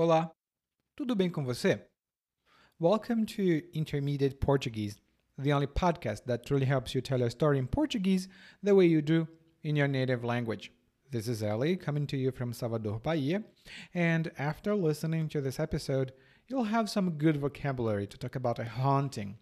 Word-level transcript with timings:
Olá, 0.00 0.30
tudo 0.94 1.16
bem 1.16 1.28
com 1.28 1.44
você? 1.44 1.84
Welcome 2.78 3.26
to 3.26 3.68
Intermediate 3.74 4.36
Portuguese, 4.36 5.00
the 5.36 5.52
only 5.52 5.66
podcast 5.66 6.24
that 6.26 6.46
truly 6.46 6.66
helps 6.66 6.94
you 6.94 7.00
tell 7.00 7.18
your 7.18 7.30
story 7.30 7.58
in 7.58 7.66
Portuguese 7.66 8.28
the 8.62 8.76
way 8.76 8.86
you 8.86 9.02
do 9.02 9.26
in 9.64 9.74
your 9.74 9.88
native 9.88 10.22
language. 10.22 10.70
This 11.10 11.26
is 11.26 11.42
Ellie 11.42 11.76
coming 11.76 12.06
to 12.06 12.16
you 12.16 12.30
from 12.30 12.52
Salvador, 12.52 13.00
Bahia, 13.00 13.42
and 13.92 14.30
after 14.38 14.72
listening 14.76 15.28
to 15.30 15.40
this 15.40 15.58
episode, 15.58 16.12
you'll 16.46 16.70
have 16.70 16.88
some 16.88 17.18
good 17.18 17.38
vocabulary 17.38 18.06
to 18.06 18.16
talk 18.16 18.36
about 18.36 18.60
a 18.60 18.66
haunting 18.66 19.38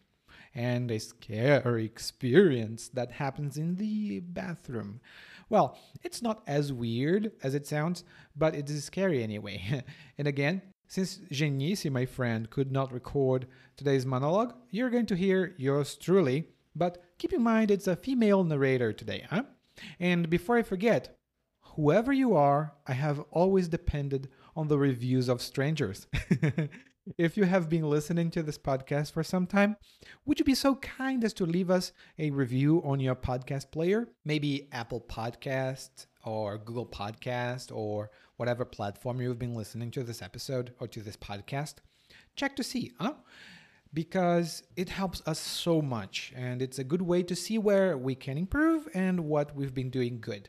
and 0.54 0.90
a 0.90 0.98
scary 0.98 1.84
experience 1.84 2.88
that 2.94 3.12
happens 3.12 3.58
in 3.58 3.76
the 3.76 4.20
bathroom. 4.20 5.02
Well, 5.48 5.78
it's 6.02 6.22
not 6.22 6.42
as 6.46 6.72
weird 6.72 7.32
as 7.42 7.54
it 7.54 7.66
sounds, 7.66 8.04
but 8.34 8.54
it 8.54 8.68
is 8.68 8.84
scary 8.84 9.22
anyway. 9.22 9.84
and 10.18 10.26
again, 10.26 10.62
since 10.88 11.20
Genice, 11.30 11.84
my 11.86 12.06
friend, 12.06 12.48
could 12.50 12.70
not 12.70 12.92
record 12.92 13.46
today's 13.76 14.06
monologue, 14.06 14.54
you're 14.70 14.90
going 14.90 15.06
to 15.06 15.16
hear 15.16 15.54
yours 15.56 15.96
truly, 15.96 16.48
but 16.74 17.02
keep 17.18 17.32
in 17.32 17.42
mind 17.42 17.70
it's 17.70 17.86
a 17.86 17.96
female 17.96 18.44
narrator 18.44 18.92
today, 18.92 19.26
huh? 19.30 19.44
And 20.00 20.30
before 20.30 20.56
I 20.56 20.62
forget, 20.62 21.16
whoever 21.74 22.12
you 22.12 22.34
are, 22.34 22.72
I 22.86 22.92
have 22.92 23.20
always 23.30 23.68
depended 23.68 24.28
on 24.54 24.68
the 24.68 24.78
reviews 24.78 25.28
of 25.28 25.42
strangers. 25.42 26.06
if 27.18 27.36
you 27.36 27.44
have 27.44 27.68
been 27.68 27.88
listening 27.88 28.30
to 28.32 28.42
this 28.42 28.58
podcast 28.58 29.12
for 29.12 29.22
some 29.22 29.46
time, 29.46 29.76
would 30.24 30.38
you 30.38 30.44
be 30.44 30.54
so 30.54 30.74
kind 30.76 31.22
as 31.22 31.32
to 31.34 31.46
leave 31.46 31.70
us 31.70 31.92
a 32.18 32.30
review 32.30 32.82
on 32.84 32.98
your 32.98 33.14
podcast 33.14 33.70
player? 33.70 34.08
Maybe 34.24 34.68
Apple 34.72 35.00
Podcast 35.00 36.06
or 36.24 36.58
Google 36.58 36.86
Podcast 36.86 37.74
or 37.74 38.10
whatever 38.38 38.64
platform 38.64 39.20
you've 39.20 39.38
been 39.38 39.54
listening 39.54 39.90
to 39.92 40.02
this 40.02 40.20
episode 40.20 40.74
or 40.80 40.88
to 40.88 41.00
this 41.00 41.16
podcast. 41.16 41.74
Check 42.34 42.56
to 42.56 42.64
see, 42.64 42.92
huh? 42.98 43.14
Because 43.94 44.64
it 44.74 44.88
helps 44.88 45.22
us 45.26 45.38
so 45.38 45.80
much 45.80 46.32
and 46.34 46.60
it's 46.60 46.80
a 46.80 46.84
good 46.84 47.02
way 47.02 47.22
to 47.22 47.36
see 47.36 47.56
where 47.56 47.96
we 47.96 48.16
can 48.16 48.36
improve 48.36 48.88
and 48.94 49.20
what 49.20 49.54
we've 49.54 49.74
been 49.74 49.90
doing 49.90 50.20
good. 50.20 50.48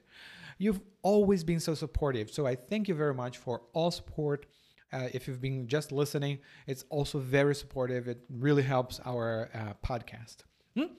You've 0.58 0.81
always 1.03 1.44
been 1.44 1.59
so 1.59 1.75
supportive, 1.75 2.31
so 2.31 2.47
I 2.47 2.55
thank 2.55 2.88
you 2.88 2.95
very 2.95 3.14
much 3.14 3.38
for 3.38 3.61
all 3.73 3.92
support. 3.92 4.47
Uh, 4.91 5.09
if 5.13 5.27
you've 5.27 5.41
been 5.41 5.67
just 5.67 5.91
listening, 5.91 6.39
it's 6.66 6.85
also 6.89 7.19
very 7.19 7.53
supportive. 7.55 8.07
It 8.07 8.21
really 8.30 8.63
helps 8.63 8.99
our 9.05 9.49
uh, 9.53 9.73
podcast. 9.85 10.38
Hmm? 10.75 10.93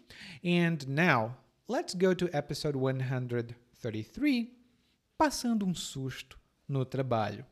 And 0.45 0.87
now, 0.89 1.37
let's 1.69 1.95
go 1.95 2.15
to 2.15 2.29
episode 2.33 2.77
133 2.77 4.51
Passando 5.21 5.63
um 5.65 5.75
Susto 5.75 6.37
no 6.69 6.85
Trabalho. 6.85 7.45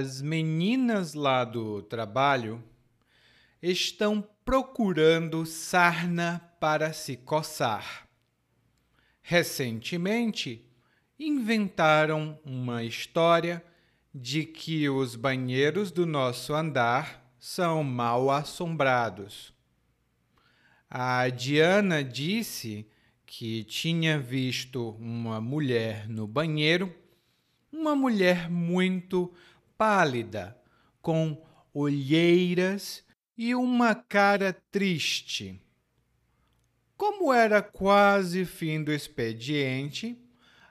As 0.00 0.22
meninas 0.22 1.12
lá 1.12 1.44
do 1.44 1.82
trabalho 1.82 2.64
estão 3.60 4.26
procurando 4.46 5.44
sarna 5.44 6.40
para 6.58 6.94
se 6.94 7.18
coçar. 7.18 8.08
Recentemente, 9.20 10.64
inventaram 11.18 12.40
uma 12.42 12.82
história 12.82 13.62
de 14.14 14.46
que 14.46 14.88
os 14.88 15.16
banheiros 15.16 15.90
do 15.90 16.06
nosso 16.06 16.54
andar 16.54 17.30
são 17.38 17.84
mal 17.84 18.30
assombrados. 18.30 19.52
A 20.88 21.28
Diana 21.28 22.02
disse 22.02 22.88
que 23.26 23.64
tinha 23.64 24.18
visto 24.18 24.96
uma 24.98 25.42
mulher 25.42 26.08
no 26.08 26.26
banheiro, 26.26 26.90
uma 27.70 27.94
mulher 27.94 28.50
muito 28.50 29.30
pálida, 29.80 30.54
com 31.00 31.42
olheiras 31.72 33.02
e 33.34 33.54
uma 33.54 33.94
cara 33.94 34.52
triste. 34.70 35.58
Como 36.98 37.32
era 37.32 37.62
quase 37.62 38.44
fim 38.44 38.84
do 38.84 38.92
expediente, 38.92 40.22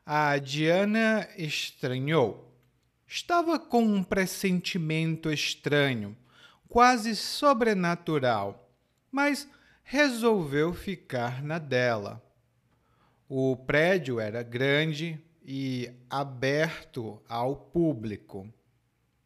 a 0.05 0.37
Diana 0.37 1.27
estranhou. 1.35 2.55
Estava 3.07 3.57
com 3.57 3.81
um 3.81 4.03
pressentimento 4.03 5.31
estranho, 5.31 6.15
quase 6.67 7.15
sobrenatural, 7.15 8.71
mas 9.11 9.49
resolveu 9.81 10.71
ficar 10.71 11.41
na 11.41 11.57
dela. 11.57 12.21
O 13.27 13.57
prédio 13.57 14.19
era 14.19 14.43
grande 14.43 15.19
e 15.43 15.91
aberto 16.07 17.19
ao 17.27 17.55
público. 17.55 18.47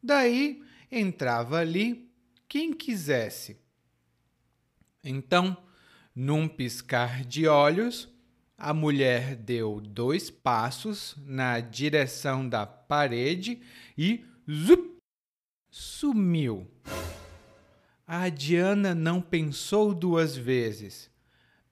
Daí 0.06 0.62
entrava 0.92 1.60
ali 1.60 2.12
quem 2.46 2.74
quisesse. 2.74 3.56
Então, 5.02 5.56
num 6.14 6.46
piscar 6.46 7.24
de 7.24 7.48
olhos, 7.48 8.06
a 8.54 8.74
mulher 8.74 9.34
deu 9.34 9.80
dois 9.80 10.28
passos 10.28 11.16
na 11.24 11.58
direção 11.58 12.46
da 12.46 12.66
parede 12.66 13.62
e 13.96 14.22
zup, 14.46 14.98
sumiu. 15.70 16.70
A 18.06 18.28
Diana 18.28 18.94
não 18.94 19.22
pensou 19.22 19.94
duas 19.94 20.36
vezes. 20.36 21.10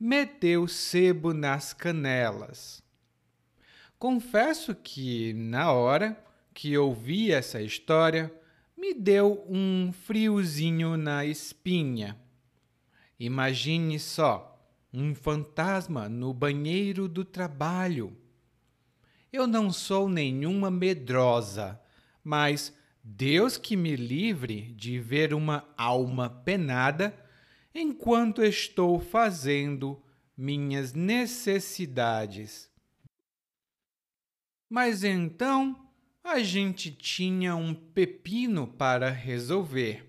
Meteu 0.01 0.67
sebo 0.67 1.35
nas 1.35 1.75
canelas. 1.75 2.83
Confesso 3.99 4.75
que, 4.75 5.35
na 5.35 5.71
hora, 5.71 6.32
que 6.55 6.77
ouvi 6.77 7.33
essa 7.33 7.61
história 7.61 8.33
me 8.77 8.95
deu 8.95 9.45
um 9.49 9.93
friozinho 9.93 10.97
na 10.97 11.25
espinha. 11.25 12.19
Imagine 13.19 13.99
só, 13.99 14.61
um 14.93 15.15
fantasma 15.15 16.09
no 16.09 16.35
banheiro 16.35 17.09
do 17.09 17.25
trabalho. 17.25 18.17
Eu 19.33 19.47
não 19.47 19.71
sou 19.73 20.09
nenhuma 20.09 20.71
medrosa, 20.71 21.81
mas 22.23 22.77
Deus 23.03 23.57
que 23.57 23.77
me 23.77 23.97
livre 23.97 24.73
de 24.73 24.99
ver 24.99 25.33
uma 25.33 25.67
alma 25.77 26.29
penada 26.29 27.17
enquanto 27.75 28.43
estou 28.43 29.01
fazendo 29.01 30.03
minhas 30.37 30.93
necessidades. 30.93 32.71
Mas 34.69 35.05
então 35.05 35.82
a 36.25 36.41
gente 36.41 36.91
tinha 36.91 37.57
um 37.57 37.75
pepino 37.75 38.67
para 38.67 39.11
resolver. 39.11 40.09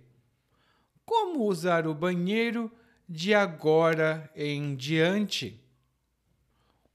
Como 1.05 1.43
usar 1.45 1.87
o 1.87 1.93
banheiro 1.93 2.71
de 3.09 3.33
agora 3.33 4.31
em 4.35 4.75
diante? 4.75 5.59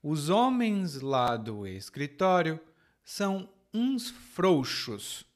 Os 0.02 0.28
homens 0.28 1.00
lá 1.00 1.36
do 1.36 1.66
escritório 1.66 2.60
são 3.04 3.48
uns 3.74 4.08
frouxos. 4.08 5.26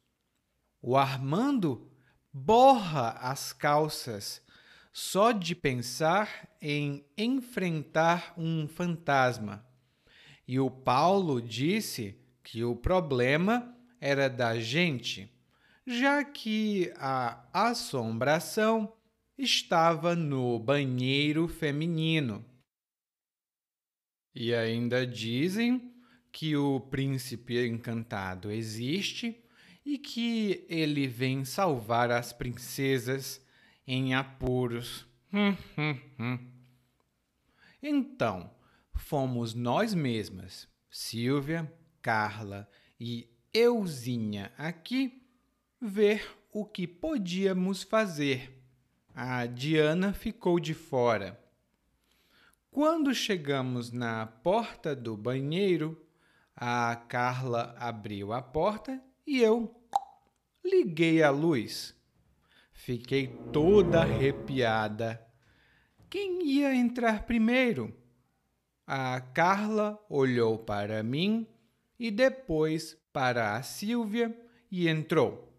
O 0.81 0.97
Armando 0.97 1.91
borra 2.33 3.11
as 3.21 3.53
calças 3.53 4.41
só 4.93 5.33
de 5.33 5.55
pensar 5.55 6.49
em 6.61 7.05
enfrentar 7.17 8.33
um 8.37 8.69
fantasma. 8.69 9.67
E 10.47 10.61
o 10.61 10.71
Paulo 10.71 11.41
disse 11.41 12.22
que 12.53 12.63
o 12.63 12.77
problema 12.77 13.75
era 13.99 14.29
da 14.29 14.61
gente, 14.61 15.27
já 15.87 16.23
que 16.23 16.93
a 16.97 17.49
assombração 17.51 18.93
estava 19.39 20.15
no 20.15 20.59
banheiro 20.59 21.49
feminino. 21.49 22.45
E 24.35 24.55
ainda 24.55 25.07
dizem 25.07 25.95
que 26.31 26.55
o 26.55 26.79
príncipe 26.79 27.67
encantado 27.67 28.51
existe 28.51 29.43
e 29.83 29.97
que 29.97 30.67
ele 30.69 31.07
vem 31.07 31.47
salvar 31.47 32.11
as 32.11 32.35
princesas 32.35 33.43
em 33.87 34.13
apuros. 34.13 35.07
Hum, 35.33 35.57
hum, 35.79 36.01
hum. 36.21 36.53
Então, 37.83 38.55
fomos 38.95 39.55
nós 39.55 39.95
mesmas, 39.95 40.69
Silvia, 40.91 41.73
Carla 42.03 42.69
e 42.99 43.31
euzinha 43.55 44.53
aqui 44.59 45.23
ver 45.81 46.29
o 46.53 46.65
que 46.65 46.87
podíamos 46.87 47.83
fazer. 47.83 48.61
A 49.15 49.47
Diana 49.47 50.13
ficou 50.13 50.59
de 50.59 50.75
fora. 50.75 51.39
Quando 52.71 53.15
chegamos 53.15 53.93
na 53.93 54.27
porta 54.27 54.97
do 54.97 55.17
banheiro, 55.17 56.03
a 56.57 56.97
Carla 57.09 57.75
abriu 57.79 58.33
a 58.33 58.43
porta 58.43 59.03
e 59.27 59.41
eu 59.41 59.75
liguei 60.65 61.23
a 61.23 61.31
luz. 61.31 61.95
Fiquei 62.73 63.29
toda 63.53 64.01
arrepiada. 64.01 65.25
Quem 66.11 66.47
ia 66.47 66.75
entrar 66.75 67.25
primeiro? 67.25 67.95
A 68.87 69.21
Carla 69.21 70.03
olhou 70.09 70.59
para 70.59 71.03
mim 71.03 71.47
e 71.99 72.11
depois 72.11 72.97
para 73.13 73.57
a 73.57 73.63
Silvia 73.63 74.37
e 74.71 74.89
entrou. 74.89 75.53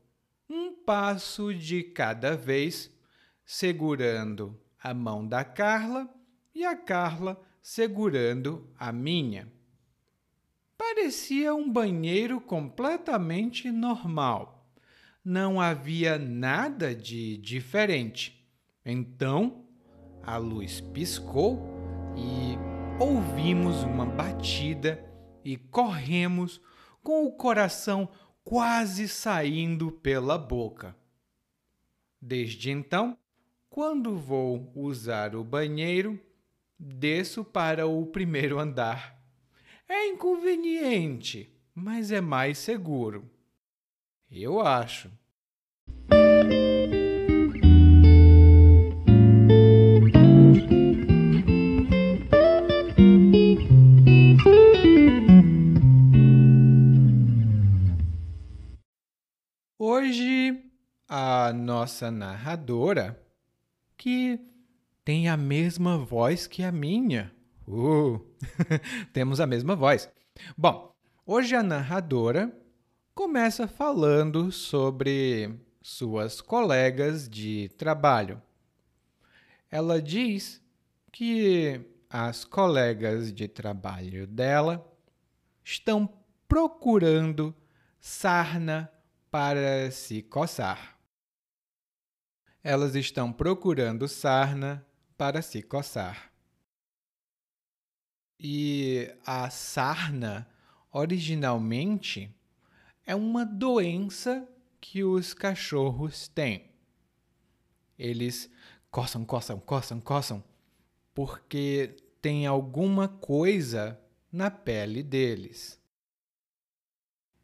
Um 0.50 0.74
passo 0.74 1.54
de 1.54 1.84
cada 1.84 2.36
vez, 2.36 2.92
segurando 3.46 4.60
a 4.82 4.94
mão 4.94 5.26
da 5.26 5.44
Carla 5.44 6.10
e 6.54 6.66
a 6.66 6.76
Carla 6.76 7.42
segurando 7.62 8.70
a 8.78 8.92
minha. 8.92 9.52
Parecia 10.78 11.56
um 11.56 11.72
banheiro 11.72 12.42
completamente 12.42 13.72
normal. 13.72 14.70
Não 15.24 15.62
havia 15.62 16.20
nada 16.20 16.94
de 16.94 17.38
diferente. 17.38 18.46
Então, 18.86 19.64
a 20.22 20.36
luz 20.36 20.82
piscou 20.82 21.66
e 22.18 22.58
ouvimos 23.02 23.84
uma 23.84 24.06
batida 24.06 25.13
e 25.44 25.58
corremos 25.58 26.62
com 27.02 27.26
o 27.26 27.32
coração 27.32 28.10
quase 28.44 29.08
saindo 29.08 29.92
pela 29.92 30.38
boca. 30.38 30.96
Desde 32.22 32.72
então, 32.72 33.18
quando 33.70 34.18
vou 34.18 34.72
usar 34.76 35.36
o 35.36 35.44
banheiro, 35.44 36.20
desço 36.78 37.44
para 37.44 37.88
o 37.88 38.06
primeiro 38.06 38.60
andar. 38.60 39.20
É 39.88 40.08
inconveniente, 40.08 41.54
mas 41.74 42.12
é 42.12 42.22
mais 42.22 42.58
seguro. 42.58 43.30
Eu 44.30 44.62
acho. 44.62 45.12
Hoje, 60.14 60.64
a 61.10 61.52
nossa 61.52 62.12
narradora, 62.12 63.20
que 63.98 64.40
tem 65.04 65.28
a 65.28 65.36
mesma 65.36 65.98
voz 65.98 66.46
que 66.46 66.62
a 66.62 66.72
minha. 66.72 67.34
Uh, 67.68 68.24
temos 69.12 69.40
a 69.40 69.48
mesma 69.48 69.76
voz. 69.76 70.08
Bom, 70.56 70.96
hoje 71.26 71.56
a 71.56 71.64
narradora 71.64 72.56
começa 73.16 73.68
falando 73.68 74.52
sobre 74.52 75.60
suas 75.82 76.42
colegas 76.42 77.28
de 77.28 77.70
trabalho. 77.70 78.40
Ela 79.72 80.00
diz 80.00 80.62
que 81.12 81.82
as 82.08 82.46
colegas 82.46 83.34
de 83.34 83.48
trabalho 83.48 84.28
dela 84.28 84.88
estão 85.64 86.08
procurando 86.48 87.52
sarna 88.00 88.94
para 89.34 89.90
se 89.90 90.22
coçar. 90.22 90.96
Elas 92.64 92.94
estão 92.94 93.34
procurando 93.34 94.08
sarna 94.08 94.86
para 95.18 95.42
se 95.42 95.64
coçar. 95.64 96.32
E 98.40 99.12
a 99.26 99.50
sarna, 99.50 100.48
originalmente, 100.92 102.32
é 103.08 103.16
uma 103.16 103.44
doença 103.44 104.48
que 104.80 105.04
os 105.04 105.34
cachorros 105.34 106.28
têm. 106.28 106.70
Eles 107.98 108.52
coçam, 108.92 109.26
coçam, 109.26 109.60
coçam, 109.60 110.00
coçam, 110.00 110.44
porque 111.12 111.98
tem 112.22 112.46
alguma 112.46 113.08
coisa 113.08 114.00
na 114.32 114.52
pele 114.52 115.02
deles. 115.02 115.82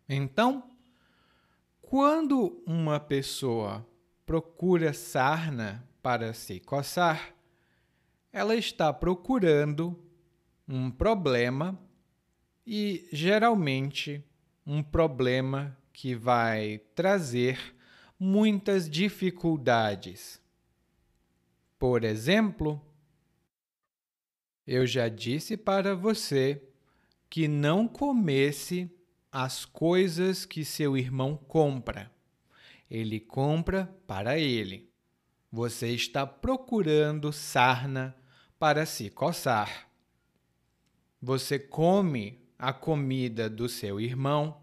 Então, 0.08 0.69
quando 1.90 2.62
uma 2.68 3.00
pessoa 3.00 3.84
procura 4.24 4.94
sarna 4.94 5.84
para 6.04 6.36
se 6.36 6.60
coçar, 6.60 7.34
ela 8.32 8.56
está 8.56 8.94
procurando 8.94 10.00
um 10.68 10.92
problema 10.92 11.82
e 12.64 13.10
geralmente 13.12 14.24
um 14.68 14.84
problema 14.84 15.76
que 15.92 16.14
vai 16.14 16.78
trazer 16.94 17.76
muitas 18.20 18.88
dificuldades. 18.88 20.40
Por 21.80 22.04
exemplo, 22.04 22.80
eu 24.68 24.86
já 24.86 25.10
disse 25.10 25.58
para 25.58 25.96
você 25.96 26.62
que 27.28 27.48
não 27.48 27.88
comesse 27.88 28.96
as 29.32 29.66
coisas 29.66 30.46
que 30.46 30.66
seu 30.66 30.98
irmão 30.98 31.38
compra. 31.38 32.12
Ele 32.90 33.20
compra 33.20 33.94
para 34.08 34.40
ele. 34.40 34.90
Você 35.52 35.90
está 35.90 36.26
procurando 36.26 37.32
sarna 37.32 38.16
para 38.58 38.86
se 38.86 39.10
coçar. 39.10 39.88
Você 41.22 41.60
come 41.60 42.40
a 42.58 42.74
comida 42.74 43.50
do 43.50 43.70
seu 43.70 44.00
irmão, 44.00 44.62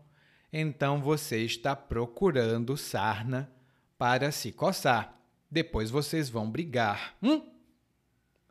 então 0.52 1.00
você 1.00 1.44
está 1.44 1.74
procurando 1.74 2.76
sarna 2.76 3.50
para 3.96 4.30
se 4.30 4.52
coçar. 4.52 5.18
Depois 5.50 5.90
vocês 5.90 6.28
vão 6.28 6.50
brigar. 6.50 7.16
Hum? 7.22 7.42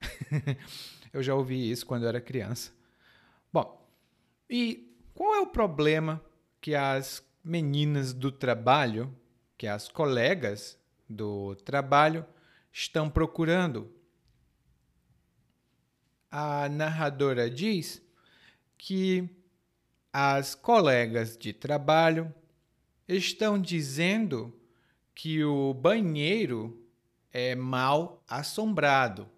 eu 1.14 1.22
já 1.22 1.36
ouvi 1.36 1.70
isso 1.70 1.86
quando 1.86 2.04
eu 2.04 2.10
era 2.10 2.22
criança. 2.22 2.72
Bom, 3.52 3.88
e 4.50 4.85
qual 5.16 5.34
é 5.34 5.40
o 5.40 5.48
problema 5.48 6.22
que 6.60 6.76
as 6.76 7.26
meninas 7.42 8.14
do 8.14 8.32
trabalho, 8.32 9.16
que 9.58 9.66
as 9.66 9.88
colegas 9.88 10.78
do 11.10 11.56
trabalho 11.56 12.26
estão 12.72 13.10
procurando. 13.10 13.90
A 16.30 16.68
narradora 16.68 17.50
diz 17.50 18.02
que 18.78 19.30
as 20.12 20.54
colegas 20.54 21.38
de 21.38 21.54
trabalho 21.54 22.34
estão 23.08 23.60
dizendo 23.60 24.54
que 25.14 25.46
o 25.46 25.74
banheiro 25.74 26.86
é 27.32 27.56
mal 27.56 28.22
assombrado. 28.28 29.30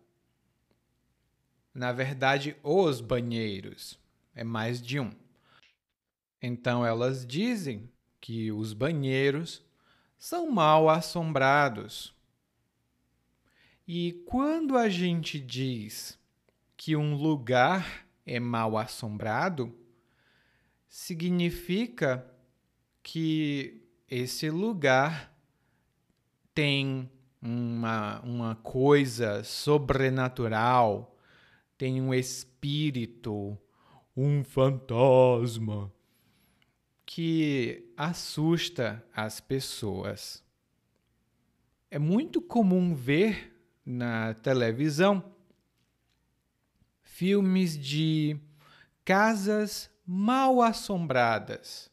Na 1.71 1.91
verdade, 1.91 2.55
os 2.63 2.99
banheiros 2.99 3.99
é 4.33 4.43
mais 4.43 4.81
de 4.81 4.99
um. 4.99 5.26
Então 6.41 6.85
elas 6.85 7.25
dizem 7.25 7.89
que 8.19 8.51
os 8.51 8.73
banheiros 8.73 9.65
são 10.17 10.49
mal 10.49 10.89
assombrados. 10.89 12.15
E 13.87 14.23
quando 14.25 14.77
a 14.77 14.89
gente 14.89 15.39
diz 15.39 16.19
que 16.75 16.95
um 16.95 17.15
lugar 17.15 18.05
é 18.25 18.39
mal 18.39 18.77
assombrado, 18.77 19.73
significa 20.87 22.29
que 23.01 23.87
esse 24.09 24.49
lugar 24.49 25.33
tem 26.53 27.09
uma, 27.41 28.19
uma 28.21 28.55
coisa 28.55 29.43
sobrenatural, 29.43 31.15
tem 31.77 32.01
um 32.01 32.13
espírito, 32.13 33.57
um 34.15 34.43
fantasma 34.43 35.91
que 37.07 37.89
assusta 37.95 39.01
as 39.15 39.39
pessoas. 39.39 40.43
É 41.89 41.97
muito 41.97 42.41
comum 42.41 42.93
ver 42.93 43.57
na 43.85 44.33
televisão 44.33 45.23
filmes 47.01 47.77
de 47.77 48.37
casas 49.05 49.89
mal 50.05 50.61
assombradas. 50.61 51.89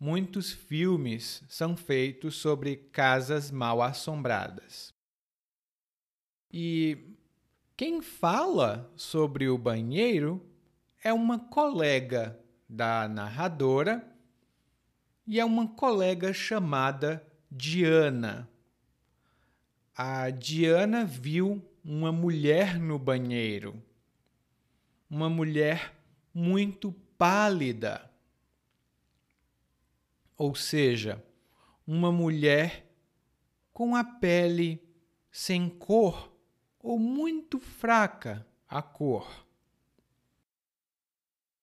Muitos 0.00 0.50
filmes 0.50 1.44
são 1.46 1.76
feitos 1.76 2.36
sobre 2.36 2.74
casas 2.74 3.50
mal 3.50 3.82
assombradas. 3.82 4.94
E 6.50 7.14
quem 7.76 8.00
fala 8.00 8.90
sobre 8.96 9.46
o 9.46 9.58
banheiro 9.58 10.42
é 11.04 11.12
uma 11.12 11.38
colega 11.38 12.42
da 12.68 13.08
narradora 13.08 14.06
e 15.26 15.40
é 15.40 15.44
uma 15.44 15.68
colega 15.68 16.32
chamada 16.32 17.26
Diana. 17.50 18.48
A 19.96 20.30
Diana 20.30 21.04
viu 21.04 21.64
uma 21.84 22.12
mulher 22.12 22.78
no 22.78 22.98
banheiro, 22.98 23.82
uma 25.08 25.28
mulher 25.28 25.94
muito 26.34 26.92
pálida, 27.16 28.10
ou 30.36 30.54
seja, 30.54 31.24
uma 31.86 32.12
mulher 32.12 32.86
com 33.72 33.96
a 33.96 34.04
pele 34.04 34.82
sem 35.30 35.68
cor 35.68 36.32
ou 36.78 36.98
muito 36.98 37.58
fraca 37.58 38.46
a 38.68 38.82
cor. 38.82 39.47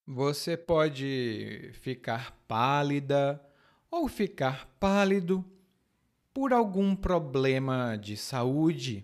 Você 0.07 0.55
pode 0.55 1.71
ficar 1.81 2.31
pálida 2.47 3.43
ou 3.89 4.07
ficar 4.07 4.67
pálido 4.79 5.43
por 6.31 6.53
algum 6.53 6.95
problema 6.95 7.95
de 7.95 8.15
saúde. 8.15 9.03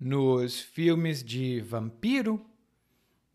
Nos 0.00 0.60
filmes 0.60 1.22
de 1.22 1.60
vampiro, 1.60 2.42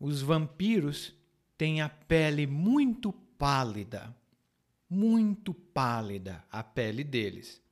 os 0.00 0.20
vampiros 0.20 1.14
têm 1.56 1.80
a 1.80 1.88
pele 1.88 2.44
muito 2.44 3.12
pálida, 3.12 4.12
muito 4.90 5.54
pálida 5.54 6.44
a 6.50 6.64
pele 6.64 7.04
deles, 7.04 7.62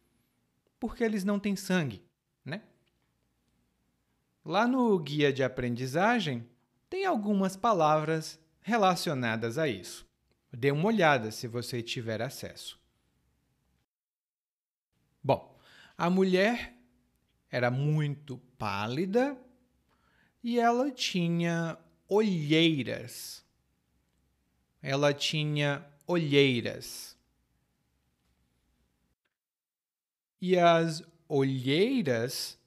porque 0.78 1.02
eles 1.02 1.24
não 1.24 1.40
têm 1.40 1.56
sangue, 1.56 2.04
né? 2.44 2.62
Lá 4.44 4.68
no 4.68 4.96
guia 5.00 5.32
de 5.32 5.42
aprendizagem, 5.42 6.46
tem 6.92 7.06
algumas 7.06 7.56
palavras 7.56 8.38
relacionadas 8.60 9.56
a 9.56 9.66
isso. 9.66 10.06
Dê 10.52 10.70
uma 10.70 10.88
olhada 10.88 11.30
se 11.30 11.48
você 11.48 11.82
tiver 11.82 12.20
acesso. 12.20 12.78
Bom, 15.24 15.58
a 15.96 16.10
mulher 16.10 16.76
era 17.50 17.70
muito 17.70 18.36
pálida 18.58 19.34
e 20.44 20.60
ela 20.60 20.90
tinha 20.90 21.78
olheiras. 22.06 23.42
Ela 24.82 25.14
tinha 25.14 25.82
olheiras. 26.06 27.16
E 30.38 30.58
as 30.58 31.02
olheiras 31.26 32.58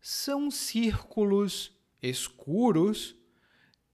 são 0.00 0.52
círculos 0.52 1.76
escuros 2.00 3.15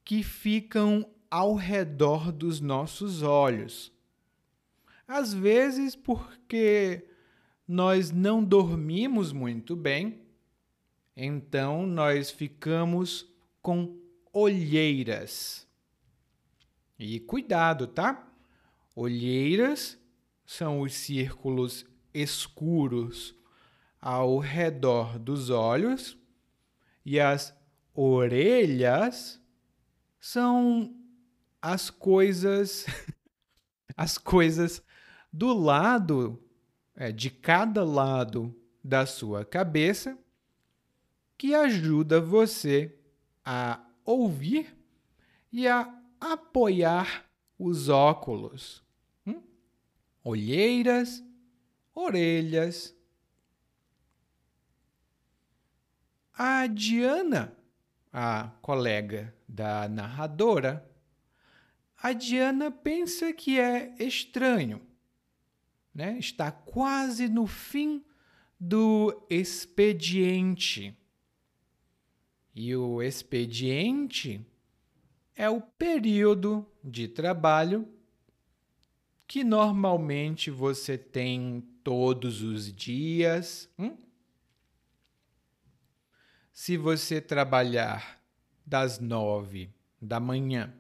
que 0.05 0.23
ficam 0.23 1.09
ao 1.31 1.55
redor 1.55 2.31
dos 2.31 2.61
nossos 2.61 3.23
olhos. 3.23 3.93
Às 5.07 5.33
vezes, 5.33 5.97
porque 5.97 7.07
nós 7.67 8.11
não 8.11 8.45
dormimos 8.45 9.33
muito 9.33 9.75
bem, 9.75 10.23
então 11.17 11.87
nós 11.87 12.31
ficamos 12.31 13.27
com 13.61 13.99
olheiras. 14.33 15.67
E 16.99 17.21
cuidado, 17.21 17.87
tá? 17.87 18.29
Olheiras 18.95 19.99
são 20.45 20.81
os 20.81 20.95
círculos 20.95 21.85
escuros 22.13 23.35
ao 24.01 24.39
redor 24.39 25.19
dos 25.19 25.49
olhos 25.49 26.19
e 27.05 27.19
as 27.19 27.55
orelhas 27.95 29.42
são 30.23 30.95
as 31.61 31.91
coisas 31.91 32.87
as 33.97 34.17
coisas 34.17 34.81
do 35.33 35.53
lado 35.53 36.41
é, 36.95 37.11
de 37.11 37.29
cada 37.29 37.83
lado 37.85 38.55
da 38.85 39.05
sua 39.05 39.45
cabeça 39.45 40.17
que 41.37 41.57
ajuda 41.57 42.21
você 42.21 42.97
a 43.45 43.85
ouvir 44.05 44.79
e 45.51 45.67
a 45.67 45.93
apoiar 46.21 47.29
os 47.59 47.89
óculos. 47.89 48.81
Hum? 49.27 49.43
Olheiras, 50.23 51.21
orelhas. 51.93 52.95
A 56.33 56.69
Diana 56.69 57.57
a 58.13 58.51
colega 58.61 59.35
da 59.53 59.89
narradora, 59.89 60.89
a 61.97 62.13
Diana 62.13 62.71
pensa 62.71 63.33
que 63.33 63.61
é 63.61 63.95
estranho. 63.99 64.81
Né? 65.95 66.19
Está 66.19 66.51
quase 66.51 67.29
no 67.29 67.47
fim 67.47 68.05
do 68.59 69.27
expediente. 69.29 70.97
E 72.55 72.75
o 72.75 73.03
expediente 73.03 74.45
é 75.37 75.49
o 75.49 75.61
período 75.61 76.67
de 76.83 77.09
trabalho 77.09 77.89
que 79.27 79.45
normalmente 79.45 80.51
você 80.51 80.99
tem 80.99 81.61
todos 81.83 82.43
os 82.43 82.73
dias. 82.73 83.69
Hum? 83.79 83.97
se 86.53 86.77
você 86.77 87.21
trabalhar 87.21 88.22
das 88.65 88.99
nove 88.99 89.71
da 90.01 90.19
manhã 90.19 90.73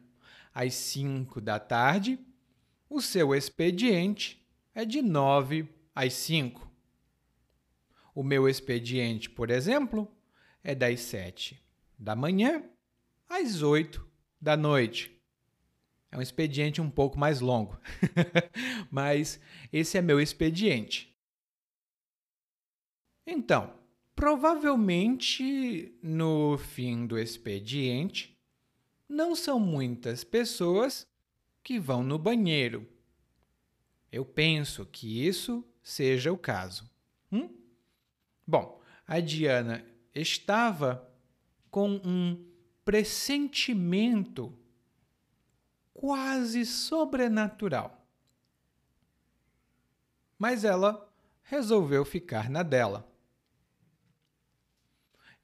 às 0.55 0.75
cinco 0.75 1.41
da 1.41 1.59
tarde, 1.59 2.19
o 2.89 3.01
seu 3.01 3.35
expediente 3.35 4.45
é 4.75 4.85
de 4.85 5.01
nove 5.01 5.69
às 5.95 6.13
cinco. 6.13 6.71
O 8.15 8.23
meu 8.23 8.49
expediente, 8.49 9.31
por 9.31 9.51
exemplo, 9.51 10.11
é 10.63 10.75
das 10.75 11.01
sete 11.01 11.63
da 11.99 12.15
manhã 12.15 12.63
às 13.29 13.63
oito 13.63 14.07
da 14.41 14.57
noite. 14.57 15.11
É 16.11 16.19
um 16.19 16.21
expediente 16.21 16.81
um 16.81 16.91
pouco 16.91 17.19
mais 17.19 17.41
longo, 17.41 17.81
mas 18.91 19.41
esse 19.73 19.97
é 19.97 20.03
meu 20.03 20.21
expediente. 20.21 21.17
Então, 23.27 23.73
Provavelmente, 24.23 25.99
no 26.01 26.57
fim 26.57 27.09
do 27.09 27.19
expediente, 27.19 28.39
não 29.09 29.35
são 29.35 29.59
muitas 29.59 30.23
pessoas 30.23 31.09
que 31.61 31.81
vão 31.81 32.05
no 32.05 32.21
banheiro. 32.21 32.89
Eu 34.13 34.25
penso 34.25 34.87
que 34.87 35.27
isso 35.27 35.67
seja 35.83 36.33
o 36.33 36.39
caso. 36.39 36.89
Hum? 37.33 37.53
Bom, 38.47 38.81
a 39.09 39.19
Diana 39.19 39.85
estava 40.15 41.13
com 41.69 42.01
um 42.05 42.49
pressentimento 42.85 44.57
quase 45.93 46.65
sobrenatural. 46.65 48.07
Mas 50.39 50.63
ela 50.63 51.13
resolveu 51.43 52.05
ficar 52.05 52.49
na 52.49 52.63
dela. 52.63 53.12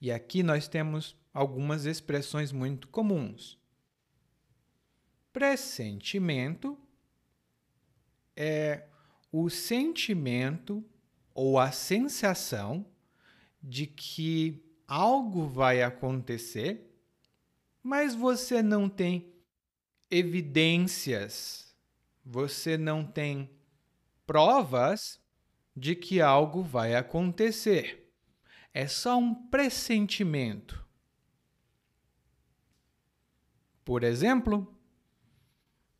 E 0.00 0.12
aqui 0.12 0.42
nós 0.42 0.68
temos 0.68 1.16
algumas 1.32 1.84
expressões 1.84 2.52
muito 2.52 2.88
comuns. 2.88 3.58
Pressentimento 5.32 6.78
é 8.36 8.84
o 9.32 9.50
sentimento 9.50 10.84
ou 11.34 11.58
a 11.58 11.72
sensação 11.72 12.86
de 13.62 13.86
que 13.86 14.62
algo 14.86 15.46
vai 15.46 15.82
acontecer, 15.82 16.88
mas 17.82 18.14
você 18.14 18.62
não 18.62 18.88
tem 18.88 19.32
evidências, 20.10 21.74
você 22.24 22.78
não 22.78 23.04
tem 23.04 23.50
provas 24.26 25.20
de 25.76 25.94
que 25.94 26.20
algo 26.20 26.62
vai 26.62 26.94
acontecer 26.94 28.07
é 28.78 28.86
só 28.86 29.18
um 29.18 29.34
pressentimento. 29.34 30.86
Por 33.84 34.04
exemplo, 34.04 34.72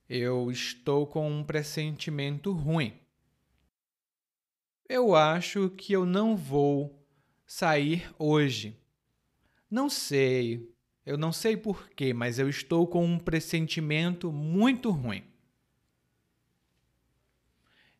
eu 0.08 0.48
estou 0.48 1.04
com 1.04 1.28
um 1.28 1.42
pressentimento 1.42 2.52
ruim. 2.52 2.96
Eu 4.88 5.16
acho 5.16 5.70
que 5.70 5.92
eu 5.92 6.06
não 6.06 6.36
vou 6.36 7.04
sair 7.44 8.14
hoje. 8.16 8.80
Não 9.68 9.90
sei, 9.90 10.72
eu 11.04 11.18
não 11.18 11.32
sei 11.32 11.56
porquê, 11.56 12.14
mas 12.14 12.38
eu 12.38 12.48
estou 12.48 12.86
com 12.86 13.04
um 13.04 13.18
pressentimento 13.18 14.30
muito 14.30 14.92
ruim. 14.92 15.24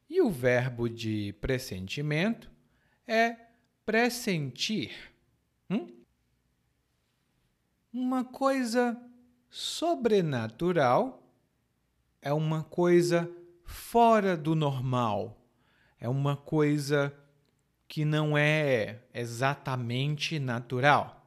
E 0.09 0.23
o 0.23 0.31
verbo 0.31 0.89
de 0.89 1.33
pressentimento 1.41 2.49
é 3.09 3.48
pressentir. 3.89 4.91
Hum? 5.71 5.89
Uma 7.91 8.23
coisa 8.23 9.01
sobrenatural 9.49 11.27
é 12.21 12.31
uma 12.31 12.63
coisa 12.65 13.35
fora 13.65 14.37
do 14.37 14.55
normal, 14.55 15.43
é 15.99 16.07
uma 16.07 16.37
coisa 16.37 17.19
que 17.89 18.05
não 18.05 18.37
é 18.37 19.05
exatamente 19.15 20.39
natural. 20.39 21.27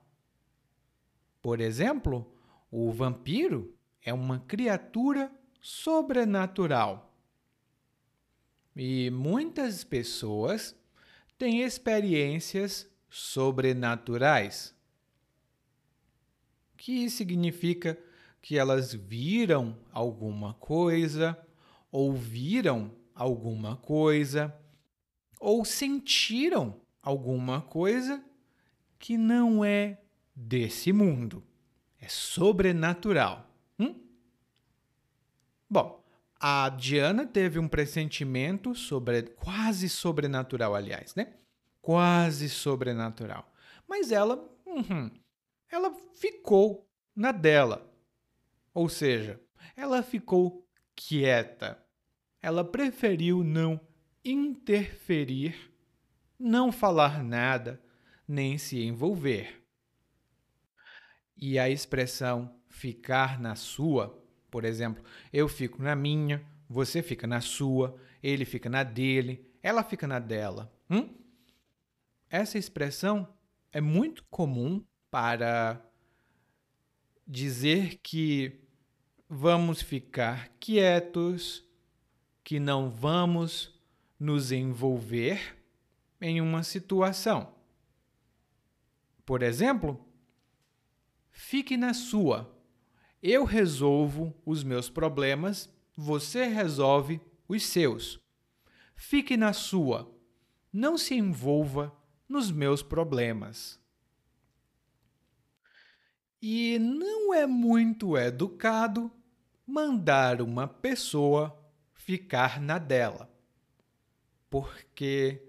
Por 1.42 1.60
exemplo, 1.60 2.32
o 2.70 2.92
vampiro 2.92 3.76
é 4.04 4.14
uma 4.14 4.40
criatura 4.42 5.32
sobrenatural. 5.60 7.12
E 8.76 9.10
muitas 9.10 9.84
pessoas 9.84 10.80
têm 11.42 11.64
experiências 11.64 12.88
sobrenaturais, 13.10 14.76
que 16.78 17.10
significa 17.10 17.98
que 18.40 18.60
elas 18.60 18.94
viram 18.94 19.76
alguma 19.92 20.54
coisa, 20.54 21.36
ouviram 21.92 22.92
alguma 23.16 23.76
coisa, 23.76 24.56
ou 25.40 25.66
sentiram 25.66 26.80
alguma 27.02 27.60
coisa 27.60 28.24
que 29.00 29.18
não 29.18 29.66
é 29.66 30.00
desse 30.36 30.94
mundo. 30.94 31.44
É 32.00 32.08
sobrenatural. 32.08 33.50
Hum? 33.80 34.00
Bom, 35.68 36.01
a 36.44 36.70
Diana 36.70 37.24
teve 37.24 37.60
um 37.60 37.68
pressentimento 37.68 38.74
sobre, 38.74 39.22
quase 39.22 39.88
sobrenatural, 39.88 40.74
aliás, 40.74 41.14
né? 41.14 41.36
Quase 41.80 42.50
sobrenatural. 42.50 43.48
Mas 43.88 44.12
ela, 44.12 44.44
uhum, 44.66 45.12
ela 45.72 45.94
ficou 46.16 46.90
na 47.16 47.32
dela. 47.32 47.88
Ou 48.74 48.90
seja, 48.90 49.40
ela 49.76 50.02
ficou 50.02 50.68
quieta. 50.96 51.78
Ela 52.42 52.64
preferiu 52.64 53.44
não 53.44 53.80
interferir, 54.26 55.72
não 56.40 56.72
falar 56.72 57.24
nada, 57.24 57.80
nem 58.28 58.58
se 58.58 58.82
envolver. 58.82 59.64
E 61.38 61.60
a 61.60 61.70
expressão 61.70 62.60
ficar 62.68 63.40
na 63.40 63.54
sua, 63.54 64.21
por 64.52 64.66
exemplo, 64.66 65.02
eu 65.32 65.48
fico 65.48 65.82
na 65.82 65.96
minha, 65.96 66.46
você 66.70 67.02
fica 67.02 67.26
na 67.26 67.40
sua, 67.40 67.98
ele 68.22 68.44
fica 68.44 68.70
na 68.70 68.84
dele, 68.84 69.50
ela 69.64 69.82
fica 69.82 70.06
na 70.06 70.20
dela. 70.20 70.72
Hum? 70.90 71.10
Essa 72.30 72.58
expressão 72.58 73.28
é 73.72 73.80
muito 73.80 74.24
comum 74.26 74.84
para 75.10 75.82
dizer 77.26 78.00
que 78.04 78.60
vamos 79.30 79.82
ficar 79.82 80.50
quietos, 80.60 81.66
que 82.44 82.60
não 82.60 82.90
vamos 82.90 83.80
nos 84.20 84.52
envolver 84.52 85.58
em 86.20 86.42
uma 86.42 86.62
situação. 86.62 87.54
Por 89.26 89.42
exemplo, 89.42 90.06
fique 91.32 91.78
na 91.78 91.94
sua. 91.94 92.61
Eu 93.22 93.44
resolvo 93.44 94.36
os 94.46 94.64
meus 94.64 94.90
problemas, 94.90 95.70
você 95.96 96.46
resolve 96.46 97.22
os 97.48 97.64
seus. 97.64 98.20
Fique 98.96 99.38
na 99.38 99.54
sua. 99.54 100.12
Não 100.74 100.98
se 100.98 101.14
envolva 101.16 101.96
nos 102.28 102.52
meus 102.52 102.82
problemas. 102.82 103.80
E 106.42 106.80
não 106.80 107.32
é 107.32 107.46
muito 107.46 108.18
educado 108.18 109.12
mandar 109.68 110.42
uma 110.42 110.68
pessoa 110.68 111.56
ficar 111.94 112.60
na 112.60 112.80
dela, 112.80 113.32
porque 114.50 115.40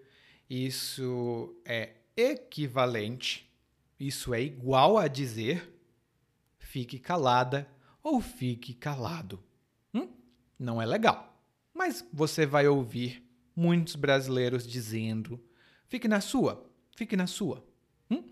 isso 0.50 1.56
é 1.64 1.94
equivalente, 2.14 3.50
isso 3.98 4.34
é 4.34 4.42
igual 4.42 4.98
a 4.98 5.08
dizer 5.08 5.72
fique 6.72 6.98
calada 6.98 7.68
ou 8.02 8.18
fique 8.18 8.72
calado. 8.72 9.44
Hum? 9.92 10.08
Não 10.58 10.80
é 10.80 10.86
legal, 10.86 11.38
mas 11.74 12.02
você 12.10 12.46
vai 12.46 12.66
ouvir 12.66 13.22
muitos 13.54 13.94
brasileiros 13.94 14.66
dizendo 14.66 15.38
fique 15.86 16.08
na 16.08 16.22
sua, 16.22 16.66
fique 16.96 17.14
na 17.14 17.26
sua. 17.26 17.62
Hum? 18.10 18.24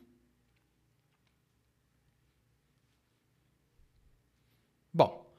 Bom, 4.91 5.37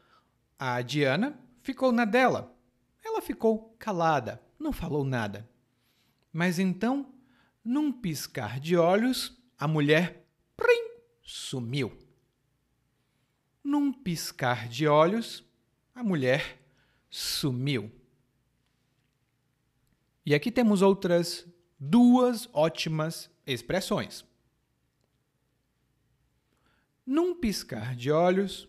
a 0.60 0.80
Diana 0.84 1.40
ficou 1.64 1.92
na 1.92 2.06
dela. 2.06 2.56
Ela 3.04 3.20
ficou 3.20 3.76
calada, 3.80 4.40
não 4.60 4.72
falou 4.72 5.04
nada. 5.04 5.50
Mas 6.32 6.60
então, 6.60 7.12
num 7.66 7.92
piscar 7.92 8.60
de 8.60 8.78
olhos, 8.78 9.42
a 9.58 9.68
mulher 9.68 10.24
prim, 10.56 10.92
sumiu. 11.24 12.01
Num 13.64 13.94
piscar 13.94 14.68
de 14.68 14.88
olhos, 14.88 15.44
a 15.94 16.04
mulher 16.04 16.60
sumiu. 17.10 17.92
E 20.26 20.34
aqui 20.34 20.52
temos 20.52 20.82
outras 20.82 21.48
duas 21.80 22.48
ótimas 22.54 23.30
expressões. 23.46 24.24
Num 27.06 27.36
piscar 27.36 27.96
de 27.96 28.12
olhos, 28.12 28.68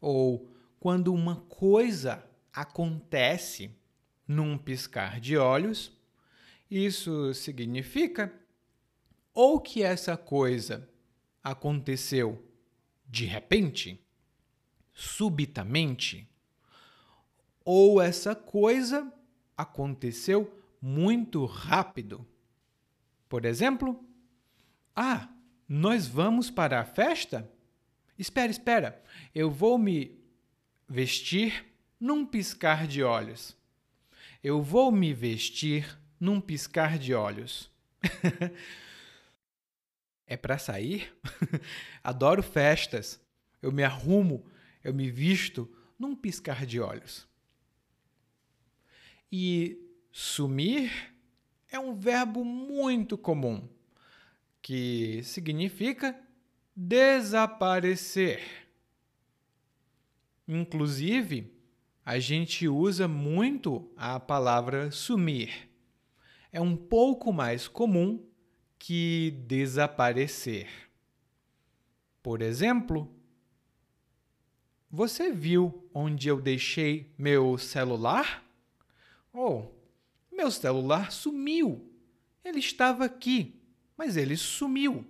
ou 0.00 0.50
quando 0.80 1.12
uma 1.14 1.36
coisa 1.42 2.28
acontece 2.52 3.70
num 4.26 4.58
piscar 4.58 5.20
de 5.20 5.36
olhos, 5.36 5.92
isso 6.70 7.32
significa 7.34 8.32
ou 9.34 9.60
que 9.60 9.82
essa 9.82 10.16
coisa 10.16 10.88
aconteceu 11.44 12.42
de 13.12 13.26
repente, 13.26 14.02
subitamente, 14.94 16.26
ou 17.62 18.00
essa 18.00 18.34
coisa 18.34 19.12
aconteceu 19.54 20.50
muito 20.80 21.44
rápido. 21.44 22.26
Por 23.28 23.44
exemplo, 23.44 24.02
ah, 24.96 25.28
nós 25.68 26.06
vamos 26.06 26.50
para 26.50 26.80
a 26.80 26.86
festa? 26.86 27.52
Espera, 28.18 28.50
espera, 28.50 29.04
eu 29.34 29.50
vou 29.50 29.76
me 29.76 30.18
vestir 30.88 31.66
num 32.00 32.24
piscar 32.24 32.86
de 32.86 33.02
olhos. 33.02 33.54
Eu 34.42 34.62
vou 34.62 34.90
me 34.90 35.12
vestir 35.12 35.98
num 36.18 36.40
piscar 36.40 36.98
de 36.98 37.12
olhos. 37.12 37.70
é 40.26 40.36
para 40.36 40.58
sair? 40.58 41.14
Adoro 42.02 42.42
festas. 42.42 43.20
Eu 43.60 43.70
me 43.70 43.82
arrumo, 43.82 44.44
eu 44.82 44.92
me 44.92 45.10
visto 45.10 45.70
num 45.98 46.16
piscar 46.16 46.66
de 46.66 46.80
olhos. 46.80 47.28
E 49.30 49.78
sumir 50.10 51.14
é 51.70 51.78
um 51.78 51.94
verbo 51.94 52.44
muito 52.44 53.16
comum 53.16 53.68
que 54.60 55.22
significa 55.24 56.18
desaparecer. 56.74 58.40
Inclusive, 60.46 61.52
a 62.04 62.18
gente 62.18 62.68
usa 62.68 63.06
muito 63.06 63.90
a 63.96 64.18
palavra 64.18 64.90
sumir. 64.90 65.68
É 66.52 66.60
um 66.60 66.76
pouco 66.76 67.32
mais 67.32 67.68
comum 67.68 68.24
que 68.82 69.30
desaparecer. 69.46 70.68
Por 72.20 72.42
exemplo, 72.42 73.08
você 74.90 75.30
viu 75.30 75.88
onde 75.94 76.26
eu 76.26 76.40
deixei 76.40 77.14
meu 77.16 77.56
celular? 77.58 78.44
Oh, 79.32 79.68
meu 80.32 80.50
celular 80.50 81.12
sumiu. 81.12 81.88
Ele 82.44 82.58
estava 82.58 83.04
aqui, 83.04 83.54
mas 83.96 84.16
ele 84.16 84.36
sumiu. 84.36 85.06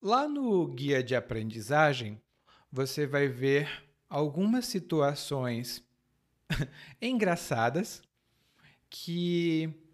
Lá 0.00 0.28
no 0.28 0.68
guia 0.68 1.02
de 1.02 1.16
aprendizagem, 1.16 2.22
você 2.70 3.08
vai 3.08 3.26
ver 3.26 3.68
algumas 4.08 4.66
situações 4.66 5.82
engraçadas 7.02 8.04
que 8.88 9.87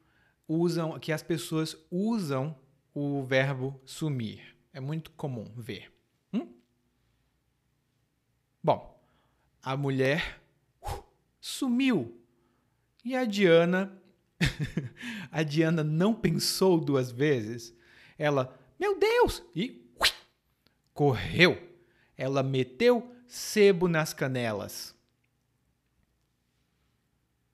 usam, 0.48 0.98
que 0.98 1.12
as 1.12 1.22
pessoas 1.22 1.76
usam 1.90 2.56
o 2.94 3.22
verbo 3.22 3.80
sumir. 3.84 4.56
É 4.72 4.80
muito 4.80 5.10
comum 5.12 5.52
ver. 5.56 5.92
Hum? 6.32 6.52
Bom, 8.62 9.02
a 9.62 9.76
mulher 9.76 10.40
uh, 10.82 11.02
sumiu 11.40 12.20
e 13.04 13.14
a 13.14 13.24
Diana, 13.24 13.96
a 15.30 15.42
Diana 15.42 15.84
não 15.84 16.14
pensou 16.14 16.78
duas 16.80 17.10
vezes. 17.10 17.74
Ela, 18.18 18.58
meu 18.78 18.98
Deus, 18.98 19.42
e 19.54 19.86
uh, 20.00 20.04
correu 20.92 21.74
ela 22.16 22.42
meteu 22.42 23.14
sebo 23.26 23.88
nas 23.88 24.12
canelas. 24.12 24.94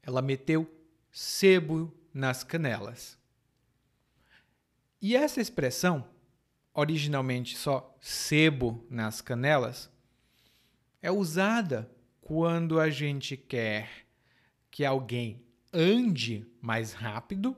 Ela 0.02 0.20
meteu 0.20 0.70
sebo 1.10 1.92
nas 2.12 2.44
canelas. 2.44 3.18
E 5.00 5.16
essa 5.16 5.40
expressão, 5.40 6.08
originalmente 6.74 7.56
só 7.56 7.96
sebo 8.00 8.86
nas 8.90 9.20
canelas, 9.20 9.90
é 11.00 11.10
usada 11.10 11.90
quando 12.20 12.78
a 12.78 12.90
gente 12.90 13.36
quer 13.36 14.06
que 14.70 14.84
alguém 14.84 15.42
ande 15.72 16.46
mais 16.60 16.92
rápido, 16.92 17.56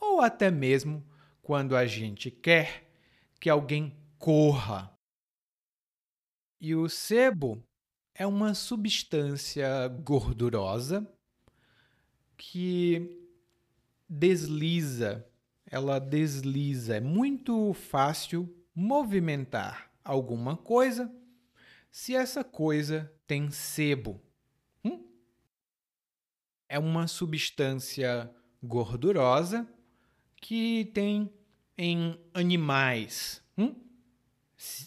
ou 0.00 0.20
até 0.20 0.50
mesmo 0.50 1.04
quando 1.40 1.76
a 1.76 1.86
gente 1.86 2.30
quer 2.30 2.88
que 3.40 3.48
alguém 3.48 3.96
corra. 4.18 4.92
E 6.60 6.74
o 6.74 6.88
sebo 6.88 7.62
é 8.14 8.26
uma 8.26 8.54
substância 8.54 9.88
gordurosa 9.88 11.10
que 12.36 13.21
desliza, 14.12 15.26
ela 15.64 15.98
desliza. 15.98 16.96
É 16.96 17.00
muito 17.00 17.72
fácil 17.72 18.54
movimentar 18.74 19.90
alguma 20.04 20.54
coisa 20.54 21.10
se 21.90 22.14
essa 22.14 22.44
coisa 22.44 23.10
tem 23.26 23.50
sebo. 23.50 24.20
Hum? 24.84 25.02
É 26.68 26.78
uma 26.78 27.06
substância 27.06 28.30
gordurosa 28.62 29.66
que 30.36 30.90
tem 30.92 31.32
em 31.78 32.18
animais. 32.34 33.42
Hum? 33.56 33.74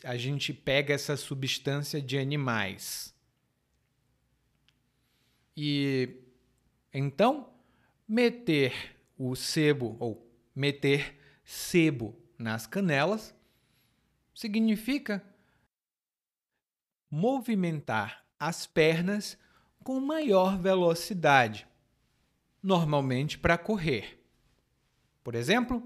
A 0.04 0.18
gente 0.18 0.54
pega 0.54 0.94
essa 0.94 1.18
substância 1.18 2.00
de 2.00 2.18
animais. 2.18 3.16
E 5.58 6.22
então, 6.94 7.50
meter 8.08 8.95
o 9.18 9.36
sebo 9.36 9.96
ou 10.00 10.30
meter 10.56 11.18
sebo 11.44 12.16
nas 12.38 12.68
canelas 12.68 13.34
significa 14.34 15.24
movimentar 17.10 18.26
as 18.40 18.68
pernas 18.68 19.38
com 19.84 20.00
maior 20.00 20.58
velocidade, 20.58 21.68
normalmente 22.62 23.38
para 23.38 23.58
correr. 23.58 24.20
Por 25.24 25.36
exemplo, 25.36 25.82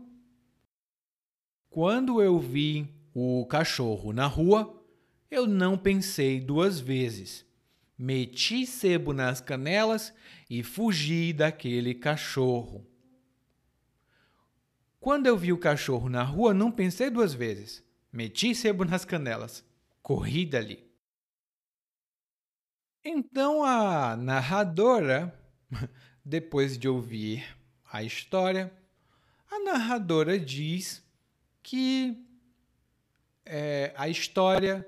quando 1.70 2.22
eu 2.22 2.40
vi 2.40 2.88
o 3.14 3.46
cachorro 3.46 4.12
na 4.12 4.26
rua, 4.26 4.84
eu 5.30 5.46
não 5.46 5.78
pensei 5.78 6.40
duas 6.40 6.80
vezes. 6.80 7.46
Meti 7.98 8.66
sebo 8.66 9.14
nas 9.14 9.40
canelas 9.40 10.14
e 10.50 10.64
fugi 10.64 11.32
daquele 11.32 11.94
cachorro. 11.94 12.89
Quando 15.00 15.28
eu 15.28 15.38
vi 15.38 15.54
o 15.54 15.58
cachorro 15.58 16.10
na 16.10 16.24
rua, 16.24 16.54
não 16.54 16.72
pensei 16.72 17.10
duas 17.10 17.34
vezes. 17.34 17.82
Meti 18.12 18.54
sebo 18.54 18.84
nas 18.84 19.06
canelas. 19.06 19.64
Corri 20.02 20.46
dali. 20.46 20.84
Então 23.04 23.64
a 23.64 24.18
narradora, 24.18 25.34
depois 26.24 26.78
de 26.78 26.90
ouvir 26.90 27.58
a 27.90 28.04
história, 28.04 28.74
a 29.50 29.60
narradora 29.60 30.38
diz 30.38 31.02
que 31.64 32.26
é, 33.46 33.94
a 33.96 34.10
história 34.10 34.86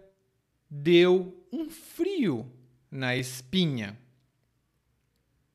deu 0.70 1.48
um 1.52 1.70
frio 1.70 2.52
na 2.92 3.16
espinha. 3.16 3.98